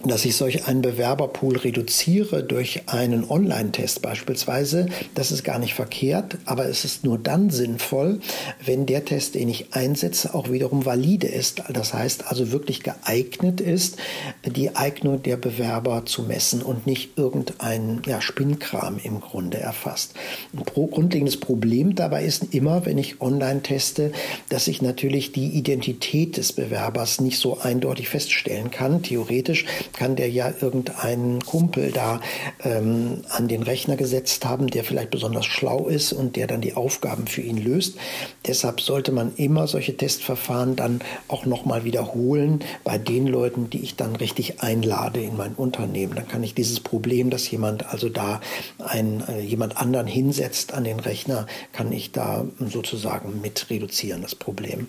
dass 0.08 0.26
ich 0.26 0.36
solch 0.36 0.68
einen 0.68 0.82
Bewerberpool 0.82 1.58
reduziere 1.58 2.44
durch 2.44 2.84
einen 2.88 3.30
Online-Test 3.30 4.02
beispielsweise, 4.02 4.88
das 5.16 5.32
ist 5.32 5.44
gar 5.44 5.60
nicht 5.60 5.74
verkehrt, 5.74 6.38
aber 6.46 6.66
es 6.66 6.86
ist 6.86 7.04
nur 7.04 7.18
dann 7.18 7.50
sinnvoll, 7.50 8.20
wenn 8.64 8.86
der 8.86 9.06
Test, 9.06 9.36
den 9.36 9.50
ich 9.50 9.74
einsetze, 9.74 10.34
auch 10.34 10.50
wiederum 10.52 10.86
valide 10.86 11.28
ist. 11.28 11.64
Das 11.72 11.94
heißt 11.94 12.28
also 12.28 12.52
wirklich 12.52 12.84
geeignet 12.84 13.62
ist, 13.62 13.98
die 14.46 14.76
Eignung 14.76 15.24
der 15.24 15.38
Bewerber 15.38 16.06
zu 16.06 16.24
messen 16.24 16.62
und 16.62 16.88
nicht 16.88 17.18
irgendein 17.18 18.02
ja, 18.06 18.22
Spinnkram 18.22 19.00
im 19.04 19.22
Grunde 19.22 19.60
erfasst. 19.60 20.14
Ein 20.56 20.64
grundlegendes 20.64 21.38
Problem 21.40 21.96
dabei 21.96 22.26
ist 22.26 22.54
immer, 22.54 22.86
wenn 22.86 22.98
ich 22.98 23.22
online 23.22 23.62
teste, 23.62 24.12
dass 24.50 24.68
ich 24.68 24.82
natürlich 24.82 25.32
die 25.32 25.50
Identität 25.50 26.38
des 26.38 26.54
Bewerbers 26.54 27.22
nicht 27.22 27.40
so 27.40 27.60
eindeutig 27.60 28.10
feststellen 28.10 28.72
kann. 28.72 29.02
Theoretisch 29.04 29.66
kann 29.98 30.16
der 30.16 30.30
ja 30.30 30.54
irgendeinen 30.62 31.44
Kumpel 31.44 31.92
da 31.92 32.22
ähm, 32.64 33.24
an 33.30 33.48
den 33.48 33.64
Rechner 33.64 33.98
gesetzt 33.98 34.46
haben, 34.46 34.68
der 34.68 34.84
vielleicht 34.84 35.10
besonders 35.10 35.46
schlau 35.46 35.88
ist 35.88 36.14
und 36.14 36.36
der 36.36 36.48
dann 36.48 36.62
die 36.62 36.76
Aufgaben 36.76 37.28
für 37.28 37.42
ihn 37.42 37.58
löst. 37.58 37.98
Deshalb 38.46 38.80
sollte 38.80 39.12
man 39.12 39.34
immer 39.36 39.68
solche 39.68 39.98
Testverfahren 39.98 40.76
dann 40.76 41.02
auch 41.28 41.46
nochmal 41.46 41.84
wiederholen 41.84 42.64
bei 42.84 42.98
den 42.98 43.28
Leuten, 43.28 43.70
die 43.70 43.80
ich 43.80 43.96
dann 43.96 44.16
richtig 44.16 44.62
einlade 44.62 45.22
in 45.22 45.36
mein 45.36 45.54
Unternehmen. 45.56 46.16
Dann 46.16 46.28
kann 46.28 46.44
ich 46.44 46.54
dieses 46.54 46.80
Problem, 46.80 47.30
dass 47.30 47.50
jemand 47.50 47.92
also 47.92 48.10
da 48.10 48.40
einen, 48.80 49.24
äh, 49.28 49.42
jemand 49.42 49.78
anderen 49.78 50.08
hinsetzt 50.08 50.74
an 50.74 50.84
den 50.84 51.00
Rechner, 51.00 51.48
kann 51.74 51.92
ich 51.92 52.12
da 52.12 52.46
sozusagen 52.60 53.42
mit 53.42 53.70
reduzieren, 53.70 54.22
das 54.22 54.36
Problem. 54.36 54.88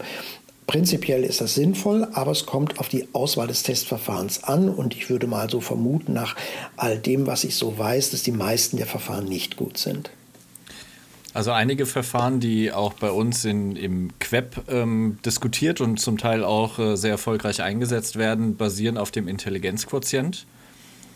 Prinzipiell 0.68 1.24
ist 1.24 1.40
das 1.40 1.54
sinnvoll, 1.54 2.07
aber 2.12 2.31
es 2.31 2.44
kommt 2.44 2.78
auf 2.78 2.90
die 2.90 3.09
Auswahl 3.14 3.46
des 3.46 3.62
Testverfahrens 3.62 4.44
an 4.44 4.68
und 4.68 4.94
ich 4.94 5.09
würde 5.09 5.26
mal 5.26 5.48
so 5.48 5.62
vermuten, 5.62 6.12
nach 6.12 6.37
all 6.76 6.98
dem, 6.98 7.26
was 7.26 7.44
ich 7.44 7.54
so 7.54 7.78
weiß, 7.78 8.11
dass 8.11 8.22
die 8.22 8.33
meisten 8.33 8.76
der 8.76 8.85
Verfahren 8.85 9.24
nicht 9.24 9.57
gut 9.57 9.78
sind. 9.78 10.11
Also 11.33 11.52
einige 11.52 11.87
Verfahren, 11.87 12.38
die 12.38 12.70
auch 12.70 12.92
bei 12.92 13.11
uns 13.11 13.46
in, 13.46 13.76
im 13.76 14.11
Queb 14.18 14.62
ähm, 14.68 15.18
diskutiert 15.24 15.81
und 15.81 16.00
zum 16.00 16.18
Teil 16.18 16.44
auch 16.44 16.78
äh, 16.78 16.96
sehr 16.96 17.12
erfolgreich 17.12 17.62
eingesetzt 17.62 18.16
werden, 18.16 18.59
basieren 18.59 18.98
auf 18.98 19.11
dem 19.11 19.26
Intelligenzquotient. 19.26 20.44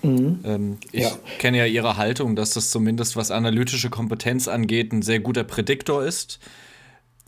Mhm. 0.02 0.40
Ähm, 0.44 0.78
ich 0.92 1.02
ja. 1.02 1.12
kenne 1.38 1.58
ja 1.58 1.66
Ihre 1.66 1.98
Haltung, 1.98 2.36
dass 2.36 2.54
das 2.54 2.70
zumindest 2.70 3.16
was 3.16 3.30
analytische 3.30 3.90
Kompetenz 3.90 4.48
angeht, 4.48 4.94
ein 4.94 5.02
sehr 5.02 5.20
guter 5.20 5.44
Prädiktor 5.44 6.02
ist. 6.02 6.38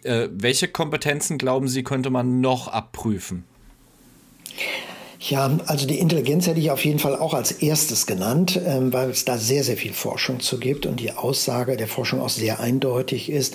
Äh, 0.04 0.28
welche 0.30 0.68
Kompetenzen, 0.68 1.38
glauben 1.38 1.66
Sie, 1.66 1.82
könnte 1.82 2.10
man 2.10 2.40
noch 2.40 2.68
abprüfen? 2.68 3.44
Ja, 5.26 5.58
also 5.64 5.86
die 5.86 6.00
Intelligenz 6.00 6.46
hätte 6.46 6.60
ich 6.60 6.70
auf 6.70 6.84
jeden 6.84 6.98
Fall 6.98 7.16
auch 7.16 7.32
als 7.32 7.50
erstes 7.50 8.04
genannt, 8.04 8.60
ähm, 8.62 8.92
weil 8.92 9.08
es 9.08 9.24
da 9.24 9.38
sehr, 9.38 9.64
sehr 9.64 9.78
viel 9.78 9.94
Forschung 9.94 10.40
zu 10.40 10.58
gibt 10.58 10.84
und 10.84 11.00
die 11.00 11.12
Aussage 11.12 11.78
der 11.78 11.88
Forschung 11.88 12.20
auch 12.20 12.28
sehr 12.28 12.60
eindeutig 12.60 13.30
ist. 13.30 13.54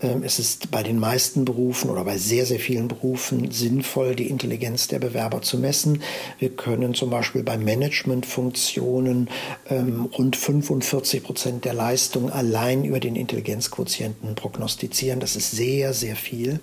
Ähm, 0.00 0.22
es 0.24 0.38
ist 0.38 0.70
bei 0.70 0.82
den 0.82 0.98
meisten 0.98 1.44
Berufen 1.44 1.90
oder 1.90 2.04
bei 2.04 2.16
sehr, 2.16 2.46
sehr 2.46 2.58
vielen 2.58 2.88
Berufen 2.88 3.50
sinnvoll, 3.50 4.16
die 4.16 4.30
Intelligenz 4.30 4.88
der 4.88 4.98
Bewerber 4.98 5.42
zu 5.42 5.58
messen. 5.58 6.02
Wir 6.38 6.56
können 6.56 6.94
zum 6.94 7.10
Beispiel 7.10 7.42
bei 7.42 7.58
Managementfunktionen 7.58 9.28
ähm, 9.68 10.08
rund 10.16 10.36
45 10.36 11.22
Prozent 11.22 11.66
der 11.66 11.74
Leistung 11.74 12.30
allein 12.30 12.82
über 12.82 12.98
den 12.98 13.14
Intelligenzquotienten 13.14 14.36
prognostizieren. 14.36 15.20
Das 15.20 15.36
ist 15.36 15.50
sehr, 15.50 15.92
sehr 15.92 16.16
viel. 16.16 16.60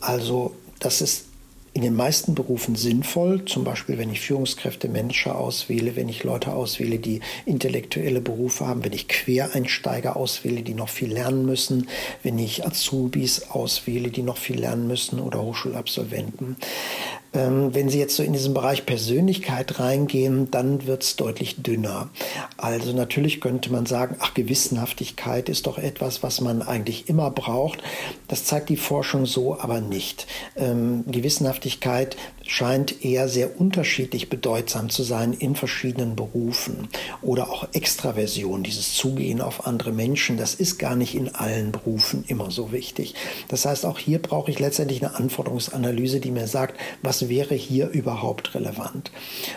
Also 0.00 0.54
das 0.80 1.00
ist 1.00 1.29
in 1.72 1.82
den 1.82 1.94
meisten 1.94 2.34
Berufen 2.34 2.74
sinnvoll, 2.74 3.44
zum 3.44 3.62
Beispiel 3.62 3.96
wenn 3.96 4.10
ich 4.10 4.20
Führungskräfte, 4.20 4.88
Manager 4.88 5.38
auswähle, 5.38 5.94
wenn 5.94 6.08
ich 6.08 6.24
Leute 6.24 6.52
auswähle, 6.52 6.98
die 6.98 7.20
intellektuelle 7.46 8.20
Berufe 8.20 8.66
haben, 8.66 8.84
wenn 8.84 8.92
ich 8.92 9.06
Quereinsteiger 9.06 10.16
auswähle, 10.16 10.62
die 10.62 10.74
noch 10.74 10.88
viel 10.88 11.12
lernen 11.12 11.46
müssen, 11.46 11.88
wenn 12.24 12.38
ich 12.38 12.66
Azubis 12.66 13.50
auswähle, 13.50 14.10
die 14.10 14.22
noch 14.22 14.36
viel 14.36 14.58
lernen 14.58 14.88
müssen 14.88 15.20
oder 15.20 15.40
Hochschulabsolventen. 15.42 16.56
Ähm, 17.32 17.74
wenn 17.74 17.88
Sie 17.88 17.98
jetzt 17.98 18.16
so 18.16 18.22
in 18.22 18.32
diesen 18.32 18.54
Bereich 18.54 18.86
Persönlichkeit 18.86 19.78
reingehen, 19.78 20.50
dann 20.50 20.86
wird 20.86 21.04
es 21.04 21.16
deutlich 21.16 21.62
dünner. 21.62 22.10
Also 22.56 22.92
natürlich 22.92 23.40
könnte 23.40 23.70
man 23.70 23.86
sagen, 23.86 24.16
ach, 24.18 24.34
Gewissenhaftigkeit 24.34 25.48
ist 25.48 25.66
doch 25.66 25.78
etwas, 25.78 26.22
was 26.22 26.40
man 26.40 26.62
eigentlich 26.62 27.08
immer 27.08 27.30
braucht. 27.30 27.80
Das 28.26 28.44
zeigt 28.44 28.68
die 28.68 28.76
Forschung 28.76 29.26
so 29.26 29.58
aber 29.60 29.80
nicht. 29.80 30.26
Ähm, 30.56 31.04
Gewissenhaftigkeit 31.06 32.16
scheint 32.44 33.04
eher 33.04 33.28
sehr 33.28 33.60
unterschiedlich 33.60 34.28
bedeutsam 34.28 34.90
zu 34.90 35.04
sein 35.04 35.32
in 35.32 35.54
verschiedenen 35.54 36.16
Berufen. 36.16 36.88
Oder 37.22 37.48
auch 37.48 37.68
Extraversion, 37.74 38.64
dieses 38.64 38.94
Zugehen 38.94 39.40
auf 39.40 39.68
andere 39.68 39.92
Menschen, 39.92 40.36
das 40.36 40.54
ist 40.54 40.78
gar 40.78 40.96
nicht 40.96 41.14
in 41.14 41.32
allen 41.32 41.70
Berufen 41.70 42.24
immer 42.26 42.50
so 42.50 42.72
wichtig. 42.72 43.14
Das 43.46 43.66
heißt, 43.66 43.86
auch 43.86 43.98
hier 43.98 44.20
brauche 44.20 44.50
ich 44.50 44.58
letztendlich 44.58 45.04
eine 45.04 45.14
Anforderungsanalyse, 45.14 46.18
die 46.18 46.32
mir 46.32 46.48
sagt, 46.48 46.76
was 47.02 47.19
wäre 47.28 47.54
hier 47.54 47.88
überhaupt 47.88 48.54
relevant. 48.54 49.10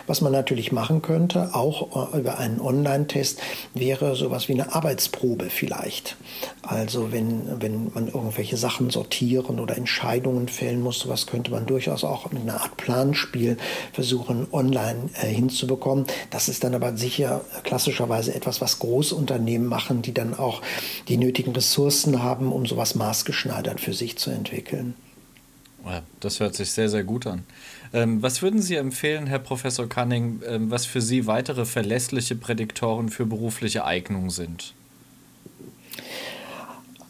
Was 0.06 0.20
man 0.20 0.32
natürlich 0.32 0.72
machen 0.72 1.02
könnte, 1.02 1.54
auch 1.54 2.12
über 2.14 2.38
einen 2.38 2.60
Online-Test, 2.60 3.40
wäre 3.74 4.14
sowas 4.16 4.48
wie 4.48 4.52
eine 4.52 4.74
Arbeitsprobe 4.74 5.50
vielleicht. 5.50 6.16
Also 6.62 7.12
wenn, 7.12 7.60
wenn 7.60 7.92
man 7.92 8.08
irgendwelche 8.08 8.56
Sachen 8.56 8.90
sortieren 8.90 9.60
oder 9.60 9.76
Entscheidungen 9.76 10.48
fällen 10.48 10.80
muss, 10.80 11.00
sowas 11.00 11.26
könnte 11.26 11.50
man 11.50 11.66
durchaus 11.66 12.04
auch 12.04 12.30
mit 12.32 12.42
einer 12.42 12.60
Art 12.60 12.76
Planspiel 12.76 13.56
versuchen, 13.92 14.46
online 14.52 15.10
äh, 15.20 15.26
hinzubekommen. 15.26 16.06
Das 16.30 16.48
ist 16.48 16.64
dann 16.64 16.74
aber 16.74 16.96
sicher 16.96 17.42
klassischerweise 17.62 18.34
etwas, 18.34 18.60
was 18.60 18.78
Großunternehmen 18.78 19.68
machen, 19.68 20.02
die 20.02 20.14
dann 20.14 20.34
auch 20.34 20.62
die 21.08 21.16
nötigen 21.16 21.52
Ressourcen 21.52 22.22
haben, 22.22 22.52
um 22.52 22.66
sowas 22.66 22.94
maßgeschneidert 22.94 23.80
für 23.80 23.92
sich 23.92 24.16
zu 24.18 24.30
entwickeln. 24.30 24.94
Das 26.20 26.40
hört 26.40 26.54
sich 26.54 26.72
sehr, 26.72 26.88
sehr 26.88 27.04
gut 27.04 27.26
an. 27.26 27.44
Ähm, 27.92 28.22
was 28.22 28.42
würden 28.42 28.60
Sie 28.62 28.76
empfehlen, 28.76 29.26
Herr 29.26 29.38
Professor 29.38 29.88
Cunning, 29.88 30.40
ähm, 30.46 30.70
was 30.70 30.86
für 30.86 31.00
Sie 31.00 31.26
weitere 31.26 31.64
verlässliche 31.64 32.34
Prädiktoren 32.34 33.08
für 33.08 33.26
berufliche 33.26 33.84
Eignung 33.84 34.30
sind? 34.30 34.74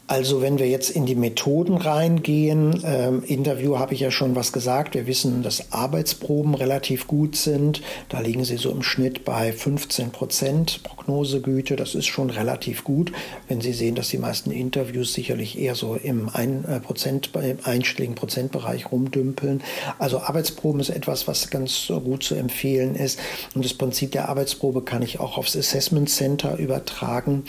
Also 0.07 0.43
wenn 0.43 0.59
wir 0.59 0.67
jetzt 0.67 0.91
in 0.91 1.07
die 1.07 1.15
Methoden 1.15 1.77
reingehen, 1.77 2.83
ähm, 2.85 3.23
Interview 3.23 3.79
habe 3.79 3.95
ich 3.95 4.01
ja 4.01 4.11
schon 4.11 4.35
was 4.35 4.51
gesagt. 4.51 4.93
Wir 4.93 5.07
wissen, 5.07 5.41
dass 5.41 5.71
Arbeitsproben 5.71 6.53
relativ 6.53 7.07
gut 7.07 7.35
sind. 7.35 7.81
Da 8.09 8.19
liegen 8.19 8.45
sie 8.45 8.57
so 8.57 8.69
im 8.69 8.83
Schnitt 8.83 9.25
bei 9.25 9.51
15 9.51 10.11
Prozent 10.11 10.83
Prognosegüte. 10.83 11.75
Das 11.75 11.95
ist 11.95 12.05
schon 12.05 12.29
relativ 12.29 12.83
gut. 12.83 13.13
Wenn 13.47 13.61
Sie 13.61 13.73
sehen, 13.73 13.95
dass 13.95 14.09
die 14.09 14.19
meisten 14.19 14.51
Interviews 14.51 15.11
sicherlich 15.13 15.57
eher 15.57 15.73
so 15.73 15.95
im, 15.95 16.29
ein, 16.31 16.65
äh, 16.65 16.79
Prozent, 16.79 17.31
im 17.33 17.57
einstelligen 17.63 18.13
Prozentbereich 18.13 18.91
rumdümpeln. 18.91 19.63
Also 19.97 20.19
Arbeitsproben 20.19 20.81
ist 20.81 20.89
etwas, 20.89 21.27
was 21.27 21.49
ganz 21.49 21.87
gut 21.87 22.23
zu 22.23 22.35
empfehlen 22.35 22.93
ist. 22.93 23.19
Und 23.55 23.65
das 23.65 23.73
Prinzip 23.73 24.11
der 24.11 24.29
Arbeitsprobe 24.29 24.83
kann 24.83 25.01
ich 25.01 25.19
auch 25.19 25.39
aufs 25.39 25.55
Assessment 25.55 26.11
Center 26.11 26.57
übertragen. 26.57 27.43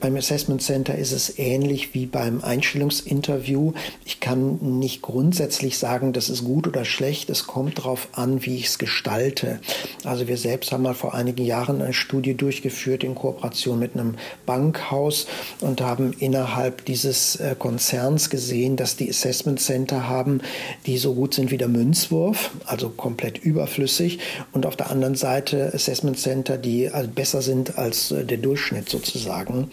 Beim 0.00 0.16
Assessment 0.16 0.62
Center 0.62 0.96
ist 0.96 1.12
es 1.12 1.38
ähnlich 1.38 1.91
wie 1.92 2.06
beim 2.06 2.42
Einstellungsinterview. 2.42 3.72
Ich 4.04 4.20
kann 4.20 4.78
nicht 4.78 5.02
grundsätzlich 5.02 5.78
sagen, 5.78 6.12
das 6.12 6.28
ist 6.28 6.44
gut 6.44 6.66
oder 6.66 6.84
schlecht. 6.84 7.30
Es 7.30 7.46
kommt 7.46 7.78
darauf 7.78 8.08
an, 8.12 8.44
wie 8.44 8.56
ich 8.56 8.66
es 8.66 8.78
gestalte. 8.78 9.60
Also 10.04 10.28
wir 10.28 10.36
selbst 10.36 10.72
haben 10.72 10.82
mal 10.82 10.94
vor 10.94 11.14
einigen 11.14 11.44
Jahren 11.44 11.82
eine 11.82 11.92
Studie 11.92 12.34
durchgeführt 12.34 13.04
in 13.04 13.14
Kooperation 13.14 13.78
mit 13.78 13.94
einem 13.94 14.16
Bankhaus 14.46 15.26
und 15.60 15.80
haben 15.80 16.12
innerhalb 16.18 16.84
dieses 16.84 17.36
äh, 17.36 17.54
Konzerns 17.58 18.30
gesehen, 18.30 18.76
dass 18.76 18.96
die 18.96 19.10
Assessment 19.10 19.60
Center 19.60 20.08
haben, 20.08 20.40
die 20.86 20.98
so 20.98 21.14
gut 21.14 21.34
sind 21.34 21.50
wie 21.50 21.58
der 21.58 21.68
Münzwurf, 21.68 22.50
also 22.66 22.88
komplett 22.88 23.38
überflüssig. 23.38 24.18
Und 24.52 24.66
auf 24.66 24.76
der 24.76 24.90
anderen 24.90 25.14
Seite 25.14 25.72
Assessment 25.74 26.18
Center, 26.18 26.58
die 26.58 26.88
also 26.88 27.10
besser 27.10 27.42
sind 27.42 27.78
als 27.78 28.10
äh, 28.10 28.24
der 28.24 28.38
Durchschnitt 28.38 28.88
sozusagen. 28.88 29.70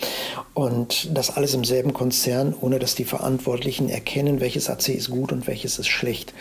Und 0.54 1.10
das 1.14 1.36
alles 1.36 1.54
im 1.54 1.64
selben 1.64 1.94
Konzern 1.94 2.09
Konzern, 2.10 2.56
ohne 2.60 2.80
dass 2.80 2.96
die 2.96 3.04
Verantwortlichen 3.04 3.88
erkennen, 3.88 4.40
welches 4.40 4.68
AC 4.68 4.90
ist 4.90 5.12
gut 5.12 5.32
und 5.32 5.46
welches 5.46 5.78
ist 5.78 5.90
schlecht. 5.90 6.34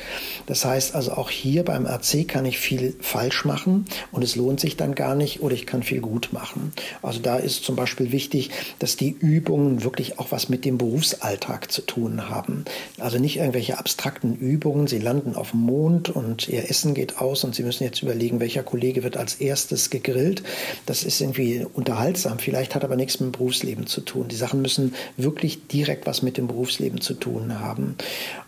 Das 0.46 0.64
heißt 0.64 0.94
also 0.94 1.12
auch 1.12 1.28
hier 1.28 1.62
beim 1.62 1.84
AC 1.84 2.26
kann 2.26 2.46
ich 2.46 2.58
viel 2.58 2.96
falsch 3.02 3.44
machen 3.44 3.84
und 4.10 4.24
es 4.24 4.34
lohnt 4.34 4.60
sich 4.60 4.78
dann 4.78 4.94
gar 4.94 5.14
nicht 5.14 5.42
oder 5.42 5.54
ich 5.54 5.66
kann 5.66 5.82
viel 5.82 6.00
gut 6.00 6.30
machen. 6.32 6.72
Also 7.02 7.20
da 7.20 7.36
ist 7.36 7.64
zum 7.64 7.76
Beispiel 7.76 8.12
wichtig, 8.12 8.48
dass 8.78 8.96
die 8.96 9.10
Übungen 9.10 9.84
wirklich 9.84 10.18
auch 10.18 10.32
was 10.32 10.48
mit 10.48 10.64
dem 10.64 10.78
Berufsalltag 10.78 11.70
zu 11.70 11.82
tun 11.82 12.30
haben. 12.30 12.64
Also 12.96 13.18
nicht 13.18 13.36
irgendwelche 13.36 13.76
abstrakten 13.76 14.36
Übungen, 14.36 14.86
sie 14.86 15.00
landen 15.00 15.36
auf 15.36 15.50
dem 15.50 15.60
Mond 15.60 16.08
und 16.08 16.48
ihr 16.48 16.70
Essen 16.70 16.94
geht 16.94 17.18
aus 17.18 17.44
und 17.44 17.54
sie 17.54 17.62
müssen 17.62 17.84
jetzt 17.84 18.02
überlegen, 18.02 18.40
welcher 18.40 18.62
Kollege 18.62 19.02
wird 19.02 19.18
als 19.18 19.34
erstes 19.34 19.90
gegrillt. 19.90 20.42
Das 20.86 21.04
ist 21.04 21.20
irgendwie 21.20 21.66
unterhaltsam, 21.74 22.38
vielleicht 22.38 22.74
hat 22.74 22.84
aber 22.84 22.96
nichts 22.96 23.20
mit 23.20 23.28
dem 23.28 23.32
Berufsleben 23.32 23.86
zu 23.86 24.00
tun. 24.00 24.28
Die 24.28 24.36
Sachen 24.36 24.62
müssen 24.62 24.94
wirklich 25.18 25.57
direkt 25.72 26.06
was 26.06 26.22
mit 26.22 26.36
dem 26.36 26.46
Berufsleben 26.46 27.00
zu 27.00 27.14
tun 27.14 27.60
haben. 27.60 27.96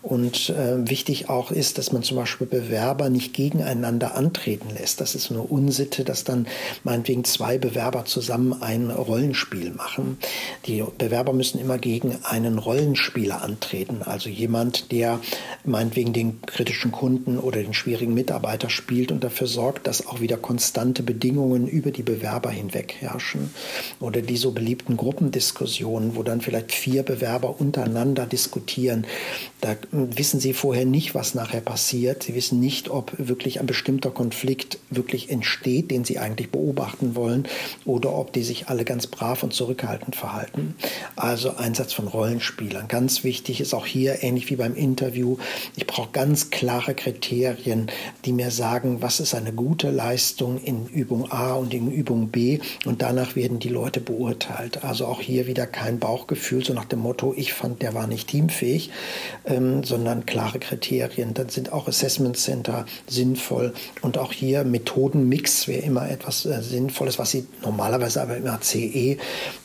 Und 0.02 0.50
äh, 0.50 0.88
wichtig 0.88 1.28
auch 1.28 1.50
ist, 1.50 1.76
dass 1.76 1.92
man 1.92 2.02
zum 2.02 2.16
Beispiel 2.16 2.46
Bewerber 2.46 3.10
nicht 3.10 3.34
gegeneinander 3.34 4.14
antreten 4.14 4.70
lässt. 4.78 5.00
Das 5.00 5.14
ist 5.14 5.30
eine 5.30 5.42
Unsitte, 5.42 6.04
dass 6.04 6.24
dann 6.24 6.46
meinetwegen 6.84 7.24
zwei 7.24 7.58
Bewerber 7.58 8.06
zusammen 8.06 8.62
ein 8.62 8.90
Rollenspiel 8.90 9.72
machen. 9.72 10.18
Die 10.66 10.82
Bewerber 10.98 11.32
müssen 11.32 11.60
immer 11.60 11.78
gegen 11.78 12.18
einen 12.22 12.58
Rollenspieler 12.58 13.42
antreten, 13.42 14.00
also 14.04 14.28
jemand, 14.28 14.90
der 14.92 15.20
meinetwegen 15.64 16.12
den 16.12 16.40
kritischen 16.42 16.92
Kunden 16.92 17.38
oder 17.38 17.62
den 17.62 17.74
schwierigen 17.74 18.14
Mitarbeiter 18.14 18.70
spielt 18.70 19.12
und 19.12 19.22
dafür 19.22 19.46
sorgt, 19.46 19.86
dass 19.86 20.06
auch 20.06 20.20
wieder 20.20 20.36
konstante 20.36 21.02
Bedingungen 21.02 21.66
über 21.66 21.90
die 21.90 22.02
Bewerber 22.02 22.50
hinweg 22.50 22.94
herrschen. 23.00 23.50
Oder 24.00 24.22
die 24.22 24.36
so 24.36 24.52
beliebten 24.52 24.96
Gruppendiskussionen, 24.96 26.16
wo 26.16 26.22
dann 26.22 26.40
vielleicht 26.40 26.72
vier 26.72 26.99
vier 27.00 27.16
Bewerber 27.16 27.60
untereinander 27.60 28.26
diskutieren. 28.26 29.06
Da 29.60 29.76
wissen 29.92 30.40
sie 30.40 30.52
vorher 30.52 30.86
nicht, 30.86 31.14
was 31.14 31.34
nachher 31.34 31.60
passiert. 31.60 32.22
Sie 32.22 32.34
wissen 32.34 32.60
nicht, 32.60 32.88
ob 32.88 33.12
wirklich 33.18 33.60
ein 33.60 33.66
bestimmter 33.66 34.10
Konflikt 34.10 34.78
wirklich 34.90 35.30
entsteht, 35.30 35.90
den 35.90 36.04
sie 36.04 36.18
eigentlich 36.18 36.50
beobachten 36.50 37.14
wollen, 37.14 37.46
oder 37.84 38.14
ob 38.14 38.32
die 38.32 38.42
sich 38.42 38.68
alle 38.68 38.84
ganz 38.84 39.06
brav 39.06 39.42
und 39.42 39.52
zurückhaltend 39.52 40.16
verhalten. 40.16 40.74
Also 41.16 41.56
Einsatz 41.56 41.92
von 41.92 42.08
Rollenspielern. 42.08 42.88
Ganz 42.88 43.24
wichtig 43.24 43.60
ist 43.60 43.74
auch 43.74 43.86
hier, 43.86 44.22
ähnlich 44.22 44.50
wie 44.50 44.56
beim 44.56 44.74
Interview, 44.74 45.36
ich 45.76 45.86
brauche 45.86 46.10
ganz 46.12 46.50
klare 46.50 46.94
Kriterien, 46.94 47.90
die 48.24 48.32
mir 48.32 48.50
sagen, 48.50 49.02
was 49.02 49.20
ist 49.20 49.34
eine 49.34 49.52
gute 49.52 49.90
Leistung 49.90 50.62
in 50.62 50.86
Übung 50.86 51.30
A 51.30 51.54
und 51.54 51.74
in 51.74 51.90
Übung 51.90 52.28
B. 52.28 52.60
Und 52.86 53.02
danach 53.02 53.36
werden 53.36 53.58
die 53.58 53.68
Leute 53.68 54.00
beurteilt. 54.00 54.84
Also 54.84 55.06
auch 55.06 55.20
hier 55.20 55.46
wieder 55.46 55.66
kein 55.66 55.98
Bauchgefühl, 55.98 56.64
so 56.64 56.72
nach 56.72 56.84
dem 56.86 57.00
Motto, 57.00 57.34
ich 57.36 57.52
fand, 57.52 57.82
der 57.82 57.94
war 57.94 58.06
nicht 58.06 58.28
teamfähig, 58.28 58.90
ähm, 59.50 59.84
sondern 59.84 60.26
klare 60.26 60.58
Kriterien. 60.58 61.34
Dann 61.34 61.48
sind 61.48 61.72
auch 61.72 61.88
Assessment 61.88 62.36
Center 62.36 62.86
sinnvoll 63.06 63.74
und 64.02 64.18
auch 64.18 64.32
hier 64.32 64.64
Methodenmix 64.64 65.68
wäre 65.68 65.82
immer 65.82 66.08
etwas 66.08 66.46
äh, 66.46 66.62
Sinnvolles, 66.62 67.18
was 67.18 67.30
Sie 67.30 67.46
normalerweise 67.62 68.22
aber 68.22 68.36
immer 68.36 68.60
CE 68.60 69.16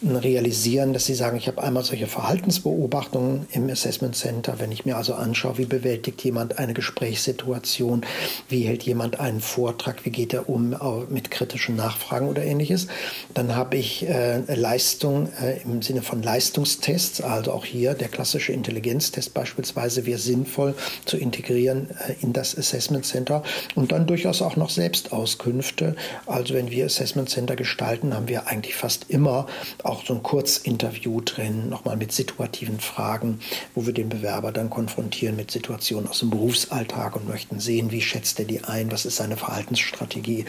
realisieren, 0.03 0.93
dass 0.93 1.05
Sie 1.05 1.13
sagen, 1.13 1.37
ich 1.37 1.47
habe 1.47 1.61
einmal 1.61 1.83
solche 1.83 2.07
Verhaltensbeobachtungen 2.07 3.47
im 3.51 3.69
Assessment 3.69 4.15
Center, 4.15 4.55
wenn 4.59 4.71
ich 4.71 4.85
mir 4.85 4.97
also 4.97 5.13
anschaue, 5.13 5.57
wie 5.57 5.65
bewältigt 5.65 6.23
jemand 6.23 6.57
eine 6.57 6.73
Gesprächssituation, 6.73 8.05
wie 8.49 8.63
hält 8.63 8.83
jemand 8.83 9.19
einen 9.19 9.41
Vortrag, 9.41 10.05
wie 10.05 10.11
geht 10.11 10.33
er 10.33 10.49
um 10.49 10.73
äh, 10.73 10.77
mit 11.09 11.31
kritischen 11.31 11.75
Nachfragen 11.75 12.27
oder 12.27 12.43
ähnliches. 12.43 12.87
Dann 13.33 13.55
habe 13.55 13.77
ich 13.77 14.07
äh, 14.07 14.41
Leistung 14.53 15.29
äh, 15.41 15.61
im 15.63 15.81
Sinne 15.81 16.01
von 16.01 16.23
Leistungstests, 16.23 17.21
also 17.21 17.51
auch 17.51 17.65
hier 17.65 17.93
der 17.93 18.07
klassische 18.07 18.51
Intelligenztest 18.51 19.33
beispielsweise 19.33 19.74
wäre 19.75 20.19
sinnvoll 20.19 20.75
zu 21.05 21.17
integrieren 21.17 21.89
äh, 22.07 22.15
in 22.21 22.33
das 22.33 22.57
Assessment 22.57 23.05
Center 23.05 23.43
und 23.75 23.91
dann 23.91 24.07
durchaus 24.07 24.41
auch 24.41 24.55
noch 24.55 24.69
Selbstauskünfte. 24.69 25.95
Also 26.25 26.53
wenn 26.53 26.71
wir 26.71 26.85
Assessment 26.85 27.29
Center 27.29 27.55
gestalten, 27.55 28.13
haben 28.13 28.27
wir 28.27 28.47
eigentlich 28.47 28.75
fast 28.75 29.09
immer 29.09 29.47
auch 29.83 30.05
so 30.05 30.13
ein 30.13 30.23
Kurzinterview 30.23 31.21
drin, 31.21 31.69
nochmal 31.69 31.97
mit 31.97 32.11
situativen 32.11 32.79
Fragen, 32.79 33.39
wo 33.73 33.85
wir 33.85 33.93
den 33.93 34.09
Bewerber 34.09 34.51
dann 34.51 34.69
konfrontieren 34.69 35.35
mit 35.35 35.51
Situationen 35.51 36.09
aus 36.09 36.19
dem 36.19 36.29
Berufsalltag 36.29 37.15
und 37.15 37.27
möchten 37.27 37.59
sehen, 37.59 37.91
wie 37.91 38.01
schätzt 38.01 38.39
er 38.39 38.45
die 38.45 38.63
ein, 38.63 38.91
was 38.91 39.05
ist 39.05 39.17
seine 39.17 39.37
Verhaltensstrategie. 39.37 40.45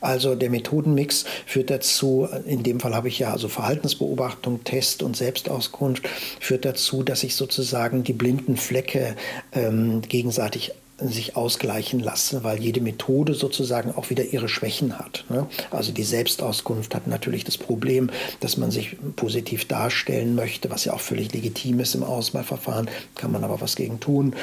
Also 0.00 0.34
der 0.34 0.50
Methodenmix 0.50 1.24
führt 1.46 1.70
dazu, 1.70 2.28
in 2.46 2.62
dem 2.62 2.80
Fall 2.80 2.94
habe 2.94 3.08
ich 3.08 3.18
ja 3.18 3.32
also 3.32 3.48
Verhaltensbeobachtung, 3.48 4.64
Test 4.64 5.02
und 5.02 5.16
Selbstauskunft, 5.16 6.08
führt 6.40 6.64
dazu, 6.64 7.02
dass 7.02 7.22
ich 7.22 7.34
sozusagen 7.34 8.04
die 8.04 8.12
blinden 8.12 8.56
Flecke 8.70 9.16
ähm, 9.52 10.00
gegenseitig 10.02 10.72
sich 11.02 11.36
ausgleichen 11.36 12.00
lassen, 12.00 12.44
weil 12.44 12.60
jede 12.60 12.80
Methode 12.80 13.34
sozusagen 13.34 13.92
auch 13.94 14.10
wieder 14.10 14.24
ihre 14.24 14.48
Schwächen 14.48 14.98
hat. 14.98 15.24
Ne? 15.28 15.46
Also 15.70 15.92
die 15.92 16.02
Selbstauskunft 16.02 16.94
hat 16.94 17.06
natürlich 17.06 17.44
das 17.44 17.58
Problem, 17.58 18.10
dass 18.40 18.56
man 18.56 18.70
sich 18.70 18.96
positiv 19.16 19.66
darstellen 19.66 20.34
möchte, 20.34 20.70
was 20.70 20.84
ja 20.84 20.92
auch 20.92 21.00
völlig 21.00 21.32
legitim 21.32 21.80
ist 21.80 21.94
im 21.94 22.02
Auswahlverfahren, 22.02 22.88
kann 23.14 23.32
man 23.32 23.44
aber 23.44 23.60
was 23.60 23.76
gegen 23.76 24.00
tun. 24.00 24.34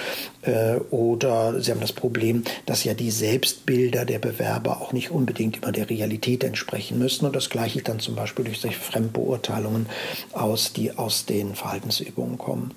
Äh, 0.41 0.77
oder 0.89 1.61
sie 1.61 1.71
haben 1.71 1.81
das 1.81 1.93
Problem, 1.93 2.43
dass 2.65 2.83
ja 2.83 2.93
die 2.93 3.11
Selbstbilder 3.11 4.05
der 4.05 4.19
Bewerber 4.19 4.81
auch 4.81 4.93
nicht 4.93 5.11
unbedingt 5.11 5.57
immer 5.57 5.71
der 5.71 5.89
Realität 5.89 6.43
entsprechen 6.43 6.97
müssen. 6.97 7.25
Und 7.25 7.35
das 7.35 7.49
gleiche 7.49 7.77
ich 7.77 7.83
dann 7.83 7.99
zum 7.99 8.15
Beispiel 8.15 8.45
durch 8.45 8.59
solche 8.59 8.79
Fremdbeurteilungen 8.79 9.85
aus, 10.33 10.73
die 10.73 10.91
aus 10.91 11.25
den 11.25 11.55
Verhaltensübungen 11.55 12.37
kommen. 12.37 12.71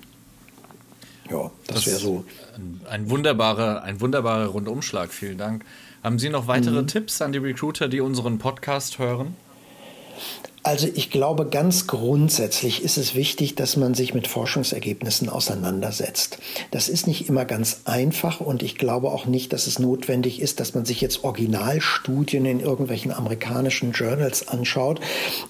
Ja, 1.31 1.49
das, 1.67 1.75
das 1.75 1.87
wäre 1.87 1.99
so. 1.99 2.25
Ein 2.89 3.09
wunderbarer, 3.09 3.83
ein 3.83 4.01
wunderbarer 4.01 4.47
Rundumschlag. 4.47 5.11
Vielen 5.11 5.37
Dank. 5.37 5.63
Haben 6.03 6.19
Sie 6.19 6.29
noch 6.29 6.47
weitere 6.47 6.81
mhm. 6.81 6.87
Tipps 6.87 7.21
an 7.21 7.31
die 7.31 7.37
Recruiter, 7.37 7.87
die 7.87 8.01
unseren 8.01 8.37
Podcast 8.37 8.99
hören? 8.99 9.35
Also 10.63 10.87
ich 10.93 11.09
glaube, 11.09 11.47
ganz 11.47 11.87
grundsätzlich 11.87 12.83
ist 12.83 12.97
es 12.97 13.15
wichtig, 13.15 13.55
dass 13.55 13.77
man 13.77 13.95
sich 13.95 14.13
mit 14.13 14.27
Forschungsergebnissen 14.27 15.27
auseinandersetzt. 15.27 16.37
Das 16.69 16.87
ist 16.87 17.07
nicht 17.07 17.27
immer 17.27 17.45
ganz 17.45 17.81
einfach 17.85 18.41
und 18.41 18.61
ich 18.61 18.77
glaube 18.77 19.09
auch 19.09 19.25
nicht, 19.25 19.53
dass 19.53 19.65
es 19.65 19.79
notwendig 19.79 20.39
ist, 20.39 20.59
dass 20.59 20.75
man 20.75 20.85
sich 20.85 21.01
jetzt 21.01 21.23
Originalstudien 21.23 22.45
in 22.45 22.59
irgendwelchen 22.59 23.11
amerikanischen 23.11 23.91
Journals 23.91 24.49
anschaut. 24.49 24.99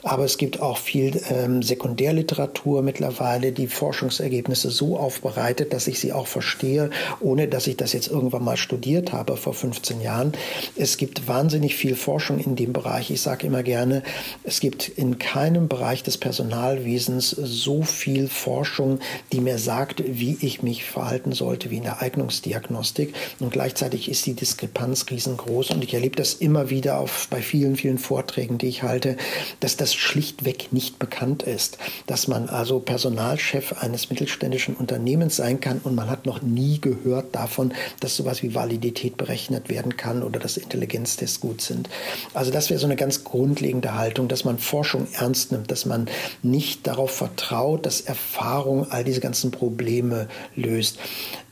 Aber 0.01 0.23
es 0.23 0.37
gibt 0.37 0.61
auch 0.61 0.77
viel 0.77 1.21
ähm, 1.29 1.61
Sekundärliteratur 1.61 2.81
mittlerweile, 2.81 3.51
die 3.51 3.67
Forschungsergebnisse 3.67 4.71
so 4.71 4.97
aufbereitet, 4.97 5.73
dass 5.73 5.87
ich 5.87 5.99
sie 5.99 6.13
auch 6.13 6.27
verstehe, 6.27 6.89
ohne 7.19 7.49
dass 7.49 7.67
ich 7.67 7.75
das 7.75 7.91
jetzt 7.91 8.07
irgendwann 8.07 8.45
mal 8.45 8.55
studiert 8.55 9.11
habe 9.11 9.35
vor 9.35 9.53
15 9.53 9.99
Jahren. 9.99 10.31
Es 10.77 10.95
gibt 10.95 11.27
wahnsinnig 11.27 11.75
viel 11.75 11.97
Forschung 11.97 12.39
in 12.39 12.55
dem 12.55 12.71
Bereich. 12.71 13.11
Ich 13.11 13.19
sage 13.19 13.45
immer 13.45 13.61
gerne, 13.61 14.03
es 14.45 14.61
gibt 14.61 15.00
in 15.01 15.17
keinem 15.17 15.67
Bereich 15.67 16.03
des 16.03 16.19
Personalwesens 16.19 17.31
so 17.31 17.81
viel 17.81 18.27
Forschung, 18.27 18.99
die 19.31 19.41
mir 19.41 19.57
sagt, 19.57 20.03
wie 20.05 20.37
ich 20.41 20.61
mich 20.61 20.85
verhalten 20.85 21.31
sollte, 21.31 21.71
wie 21.71 21.77
in 21.77 21.83
der 21.83 22.03
Eignungsdiagnostik. 22.03 23.15
Und 23.39 23.51
gleichzeitig 23.51 24.09
ist 24.09 24.27
die 24.27 24.35
Diskrepanz 24.35 25.07
riesengroß. 25.09 25.71
Und 25.71 25.83
ich 25.83 25.95
erlebe 25.95 26.15
das 26.15 26.35
immer 26.35 26.69
wieder 26.69 26.99
auf, 26.99 27.27
bei 27.31 27.41
vielen, 27.41 27.77
vielen 27.77 27.97
Vorträgen, 27.97 28.59
die 28.59 28.67
ich 28.67 28.83
halte, 28.83 29.17
dass 29.59 29.75
das 29.75 29.95
schlichtweg 29.95 30.71
nicht 30.71 30.99
bekannt 30.99 31.41
ist. 31.41 31.79
Dass 32.05 32.27
man 32.27 32.47
also 32.47 32.79
Personalchef 32.79 33.81
eines 33.81 34.11
mittelständischen 34.11 34.75
Unternehmens 34.75 35.35
sein 35.35 35.59
kann 35.59 35.79
und 35.83 35.95
man 35.95 36.11
hat 36.11 36.27
noch 36.27 36.43
nie 36.43 36.79
gehört 36.79 37.33
davon, 37.33 37.73
dass 38.01 38.15
sowas 38.15 38.43
wie 38.43 38.53
Validität 38.53 39.17
berechnet 39.17 39.67
werden 39.67 39.97
kann 39.97 40.21
oder 40.21 40.39
dass 40.39 40.57
Intelligenztests 40.57 41.39
gut 41.39 41.61
sind. 41.61 41.89
Also 42.35 42.51
das 42.51 42.69
wäre 42.69 42.79
so 42.79 42.85
eine 42.85 42.95
ganz 42.95 43.23
grundlegende 43.23 43.95
Haltung, 43.95 44.27
dass 44.27 44.45
man 44.45 44.59
Forschung 44.59 44.90
Forschung 44.91 45.07
ernst 45.13 45.51
nimmt, 45.53 45.71
dass 45.71 45.85
man 45.85 46.09
nicht 46.43 46.85
darauf 46.85 47.11
vertraut, 47.11 47.85
dass 47.85 48.01
Erfahrung 48.01 48.91
all 48.91 49.05
diese 49.05 49.21
ganzen 49.21 49.51
Probleme 49.51 50.27
löst. 50.55 50.99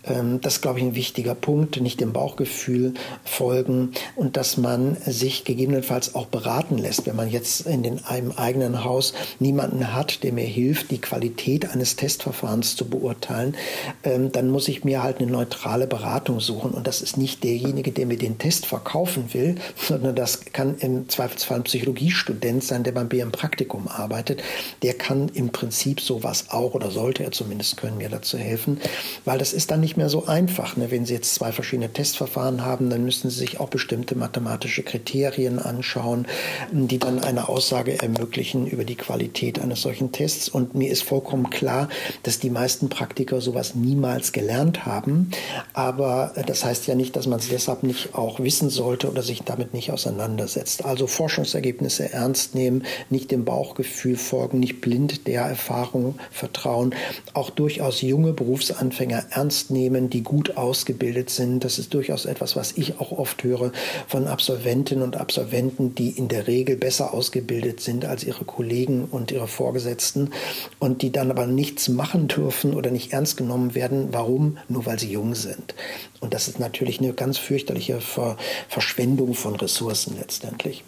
Ähm, 0.05 0.41
das 0.41 0.55
ist, 0.55 0.61
glaube 0.61 0.79
ich, 0.79 0.85
ein 0.85 0.95
wichtiger 0.95 1.35
Punkt, 1.35 1.79
nicht 1.81 1.99
dem 1.99 2.13
Bauchgefühl 2.13 2.93
folgen 3.23 3.93
und 4.15 4.37
dass 4.37 4.57
man 4.57 4.97
sich 5.05 5.43
gegebenenfalls 5.43 6.15
auch 6.15 6.27
beraten 6.27 6.77
lässt. 6.77 7.05
Wenn 7.05 7.15
man 7.15 7.29
jetzt 7.29 7.61
in 7.61 7.83
den, 7.83 8.03
einem 8.05 8.31
eigenen 8.31 8.83
Haus 8.83 9.13
niemanden 9.39 9.93
hat, 9.93 10.23
der 10.23 10.33
mir 10.33 10.45
hilft, 10.45 10.91
die 10.91 10.99
Qualität 10.99 11.69
eines 11.71 11.95
Testverfahrens 11.95 12.75
zu 12.75 12.85
beurteilen, 12.85 13.55
ähm, 14.03 14.31
dann 14.31 14.49
muss 14.49 14.67
ich 14.67 14.83
mir 14.83 15.03
halt 15.03 15.19
eine 15.19 15.31
neutrale 15.31 15.87
Beratung 15.87 16.39
suchen. 16.39 16.71
Und 16.71 16.87
das 16.87 17.01
ist 17.01 17.17
nicht 17.17 17.43
derjenige, 17.43 17.91
der 17.91 18.05
mir 18.05 18.17
den 18.17 18.37
Test 18.37 18.65
verkaufen 18.65 19.33
will, 19.33 19.55
sondern 19.75 20.15
das 20.15 20.45
kann 20.53 20.77
im 20.79 21.09
Zweifelsfall 21.09 21.57
ein 21.57 21.63
Psychologiestudent 21.63 22.63
sein, 22.63 22.83
der 22.83 22.91
beim 22.91 23.09
BM 23.09 23.31
Praktikum 23.31 23.87
arbeitet. 23.87 24.43
Der 24.81 24.93
kann 24.93 25.29
im 25.33 25.49
Prinzip 25.49 26.01
sowas 26.01 26.45
auch 26.49 26.73
oder 26.73 26.91
sollte 26.91 27.23
er 27.23 27.31
zumindest 27.31 27.77
können 27.77 27.97
mir 27.97 28.09
dazu 28.09 28.37
helfen, 28.37 28.79
weil 29.25 29.37
das 29.37 29.53
ist 29.53 29.71
dann 29.71 29.81
nicht 29.81 29.88
mehr 29.97 30.09
so 30.09 30.25
einfach. 30.25 30.77
Ne? 30.77 30.91
Wenn 30.91 31.05
Sie 31.05 31.13
jetzt 31.13 31.35
zwei 31.35 31.51
verschiedene 31.51 31.91
Testverfahren 31.91 32.65
haben, 32.65 32.89
dann 32.89 33.03
müssen 33.03 33.29
Sie 33.29 33.39
sich 33.39 33.59
auch 33.59 33.69
bestimmte 33.69 34.15
mathematische 34.15 34.83
Kriterien 34.83 35.59
anschauen, 35.59 36.27
die 36.71 36.99
dann 36.99 37.19
eine 37.19 37.49
Aussage 37.49 38.01
ermöglichen 38.01 38.67
über 38.67 38.83
die 38.83 38.95
Qualität 38.95 39.59
eines 39.59 39.81
solchen 39.81 40.11
Tests. 40.11 40.49
Und 40.49 40.75
mir 40.75 40.91
ist 40.91 41.03
vollkommen 41.03 41.49
klar, 41.49 41.89
dass 42.23 42.39
die 42.39 42.49
meisten 42.49 42.89
Praktiker 42.89 43.41
sowas 43.41 43.75
niemals 43.75 44.31
gelernt 44.31 44.85
haben. 44.85 45.31
Aber 45.73 46.33
das 46.45 46.63
heißt 46.65 46.87
ja 46.87 46.95
nicht, 46.95 47.15
dass 47.15 47.27
man 47.27 47.39
es 47.39 47.49
deshalb 47.49 47.83
nicht 47.83 48.15
auch 48.15 48.39
wissen 48.39 48.69
sollte 48.69 49.09
oder 49.09 49.23
sich 49.23 49.41
damit 49.43 49.73
nicht 49.73 49.91
auseinandersetzt. 49.91 50.85
Also 50.85 51.07
Forschungsergebnisse 51.07 52.13
ernst 52.13 52.55
nehmen, 52.55 52.83
nicht 53.09 53.31
dem 53.31 53.45
Bauchgefühl 53.45 54.17
folgen, 54.17 54.59
nicht 54.59 54.81
blind 54.81 55.27
der 55.27 55.43
Erfahrung 55.43 56.19
vertrauen, 56.31 56.93
auch 57.33 57.49
durchaus 57.49 58.01
junge 58.01 58.33
Berufsanfänger 58.33 59.25
ernst 59.31 59.71
nehmen 59.71 59.78
Unternehmen, 59.79 60.09
die 60.09 60.23
gut 60.23 60.57
ausgebildet 60.57 61.29
sind. 61.29 61.63
Das 61.63 61.79
ist 61.79 61.93
durchaus 61.93 62.25
etwas, 62.25 62.57
was 62.57 62.73
ich 62.73 62.99
auch 62.99 63.11
oft 63.11 63.43
höre 63.43 63.71
von 64.07 64.27
Absolventinnen 64.27 65.03
und 65.03 65.15
Absolventen, 65.15 65.95
die 65.95 66.09
in 66.09 66.27
der 66.27 66.47
Regel 66.47 66.75
besser 66.75 67.13
ausgebildet 67.13 67.79
sind 67.79 68.03
als 68.03 68.25
ihre 68.25 68.43
Kollegen 68.43 69.05
und 69.05 69.31
ihre 69.31 69.47
Vorgesetzten 69.47 70.31
und 70.79 71.01
die 71.01 71.11
dann 71.11 71.31
aber 71.31 71.47
nichts 71.47 71.87
machen 71.87 72.27
dürfen 72.27 72.73
oder 72.73 72.91
nicht 72.91 73.13
ernst 73.13 73.37
genommen 73.37 73.73
werden. 73.73 74.09
Warum? 74.11 74.57
Nur 74.67 74.85
weil 74.85 74.99
sie 74.99 75.11
jung 75.11 75.33
sind. 75.33 75.73
Und 76.19 76.33
das 76.33 76.49
ist 76.49 76.59
natürlich 76.59 76.99
eine 76.99 77.13
ganz 77.13 77.37
fürchterliche 77.37 78.01
Ver 78.01 78.35
Verschwendung 78.67 79.33
von 79.33 79.55
Ressourcen 79.55 80.17
letztendlich. 80.19 80.83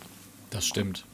Das 0.50 0.66
stimmt. 0.66 1.06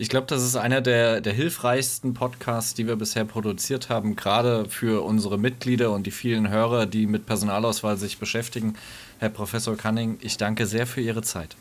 Ich 0.00 0.08
glaube, 0.08 0.28
das 0.28 0.44
ist 0.44 0.54
einer 0.54 0.80
der, 0.80 1.20
der 1.20 1.32
hilfreichsten 1.32 2.14
Podcasts, 2.14 2.72
die 2.72 2.86
wir 2.86 2.94
bisher 2.94 3.24
produziert 3.24 3.88
haben, 3.88 4.14
gerade 4.14 4.66
für 4.68 5.04
unsere 5.04 5.38
Mitglieder 5.38 5.90
und 5.90 6.06
die 6.06 6.12
vielen 6.12 6.50
Hörer, 6.50 6.86
die 6.86 7.08
mit 7.08 7.26
Personalauswahl 7.26 7.96
sich 7.96 8.18
beschäftigen. 8.18 8.76
Herr 9.18 9.28
Professor 9.28 9.76
Canning, 9.76 10.18
ich 10.20 10.36
danke 10.36 10.66
sehr 10.66 10.86
für 10.86 11.00
Ihre 11.00 11.22
Zeit. 11.22 11.56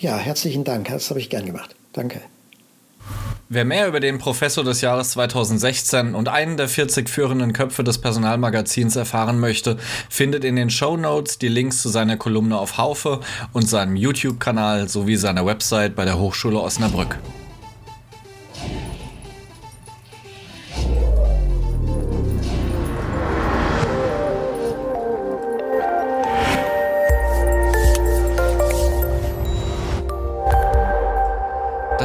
Ja, 0.00 0.18
herzlichen 0.18 0.64
Dank. 0.64 0.88
Das 0.88 1.08
habe 1.08 1.18
ich 1.18 1.30
gern 1.30 1.46
gemacht. 1.46 1.74
Danke. 1.94 2.20
Wer 3.48 3.64
mehr 3.64 3.88
über 3.88 4.00
den 4.00 4.18
Professor 4.18 4.62
des 4.62 4.82
Jahres 4.82 5.12
2016 5.12 6.14
und 6.14 6.28
einen 6.28 6.58
der 6.58 6.68
40 6.68 7.08
führenden 7.08 7.54
Köpfe 7.54 7.84
des 7.84 7.96
Personalmagazins 7.96 8.96
erfahren 8.96 9.40
möchte, 9.40 9.78
findet 10.10 10.44
in 10.44 10.56
den 10.56 10.68
Show 10.68 10.98
Notes 10.98 11.38
die 11.38 11.48
Links 11.48 11.80
zu 11.80 11.88
seiner 11.88 12.18
Kolumne 12.18 12.58
auf 12.58 12.76
Haufe 12.76 13.20
und 13.54 13.66
seinem 13.66 13.96
YouTube-Kanal 13.96 14.90
sowie 14.90 15.16
seiner 15.16 15.46
Website 15.46 15.96
bei 15.96 16.04
der 16.04 16.18
Hochschule 16.18 16.60
Osnabrück. 16.60 17.18